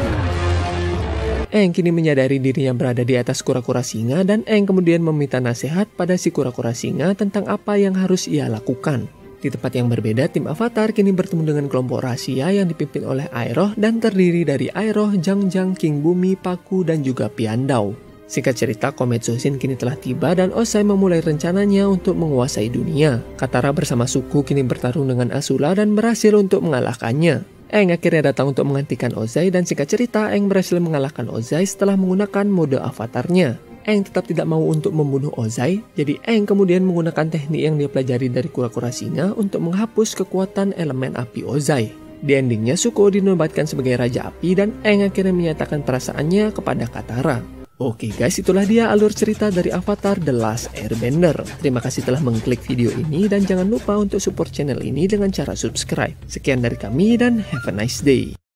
Eng 1.50 1.74
kini 1.74 1.89
menyadari 1.89 2.38
dirinya 2.38 2.78
berada 2.78 3.02
di 3.02 3.17
atas 3.17 3.41
kura-kura 3.41 3.82
singa 3.82 4.22
dan 4.22 4.45
Eng 4.45 4.69
kemudian 4.69 5.02
meminta 5.02 5.41
nasihat 5.41 5.89
pada 5.98 6.13
si 6.13 6.30
kura-kura 6.30 6.78
singa 6.78 7.17
tentang 7.17 7.50
apa 7.50 7.74
yang 7.80 7.98
harus 7.98 8.30
ia 8.30 8.45
lakukan. 8.45 9.10
Di 9.39 9.48
tempat 9.48 9.72
yang 9.72 9.88
berbeda, 9.88 10.28
tim 10.28 10.52
Avatar 10.52 10.91
kini 10.91 11.15
bertemu 11.15 11.56
dengan 11.56 11.65
kelompok 11.72 12.04
rahasia 12.04 12.52
yang 12.52 12.67
dipimpin 12.67 13.08
oleh 13.08 13.32
Aeroh 13.32 13.72
dan 13.80 14.04
terdiri 14.04 14.43
dari 14.43 14.67
Aeroh, 14.67 15.15
Jang-Jang, 15.15 15.80
King 15.80 16.04
Bumi, 16.04 16.36
Paku, 16.36 16.84
dan 16.84 17.00
juga 17.02 17.32
Piandau. 17.32 18.09
Singkat 18.30 18.54
cerita, 18.54 18.88
Komet 18.94 19.26
Sosin 19.26 19.58
kini 19.58 19.74
telah 19.74 19.98
tiba 19.98 20.38
dan 20.38 20.54
Osai 20.54 20.86
memulai 20.86 21.18
rencananya 21.18 21.89
untuk 21.89 22.13
menguasai 22.13 22.70
dunia. 22.70 23.26
Katara 23.42 23.74
bersama 23.74 24.06
suku 24.06 24.46
kini 24.46 24.62
bertarung 24.62 25.10
dengan 25.10 25.34
Asula 25.34 25.74
dan 25.74 25.98
berhasil 25.98 26.38
untuk 26.38 26.62
mengalahkannya. 26.62 27.42
Eng 27.74 27.89
akhirnya 27.89 28.30
datang 28.30 28.54
untuk 28.54 28.70
menggantikan 28.70 29.13
Ozai 29.18 29.50
dan 29.50 29.65
singkat 29.65 29.89
cerita 29.89 30.30
Eng 30.30 30.46
berhasil 30.46 30.78
mengalahkan 30.78 31.26
Ozai 31.26 31.65
setelah 31.65 31.98
menggunakan 31.98 32.46
mode 32.50 32.78
avatarnya. 32.78 33.58
Eng 33.89 34.06
tetap 34.06 34.30
tidak 34.30 34.46
mau 34.46 34.62
untuk 34.62 34.94
membunuh 34.94 35.34
Ozai, 35.34 35.82
jadi 35.98 36.22
Eng 36.30 36.46
kemudian 36.46 36.86
menggunakan 36.86 37.34
teknik 37.34 37.62
yang 37.65 37.82
dia 37.82 37.89
pelajari 37.89 38.30
dari 38.30 38.50
kura-kura 38.50 38.94
singa 38.94 39.34
untuk 39.34 39.65
menghapus 39.65 40.13
kekuatan 40.22 40.78
elemen 40.78 41.18
api 41.18 41.42
Ozai. 41.46 41.89
Di 42.22 42.38
endingnya 42.38 42.78
Suko 42.78 43.10
dinobatkan 43.10 43.65
sebagai 43.65 43.98
Raja 43.98 44.30
Api 44.30 44.54
dan 44.54 44.70
Eng 44.86 45.02
akhirnya 45.06 45.34
menyatakan 45.34 45.82
perasaannya 45.82 46.54
kepada 46.54 46.86
Katara. 46.86 47.59
Oke 47.80 48.12
guys, 48.12 48.36
itulah 48.36 48.68
dia 48.68 48.92
alur 48.92 49.15
cerita 49.15 49.48
dari 49.48 49.72
Avatar 49.72 50.20
The 50.20 50.36
Last 50.36 50.68
Airbender. 50.76 51.39
Terima 51.63 51.80
kasih 51.80 52.04
telah 52.04 52.20
mengklik 52.20 52.60
video 52.60 52.92
ini 52.92 53.32
dan 53.32 53.48
jangan 53.48 53.72
lupa 53.72 53.96
untuk 53.96 54.20
support 54.20 54.52
channel 54.52 54.84
ini 54.84 55.08
dengan 55.08 55.32
cara 55.32 55.56
subscribe. 55.56 56.20
Sekian 56.28 56.60
dari 56.60 56.76
kami 56.76 57.15
dan 57.15 57.39
have 57.39 57.72
a 57.72 57.74
nice 57.74 58.04
day. 58.04 58.39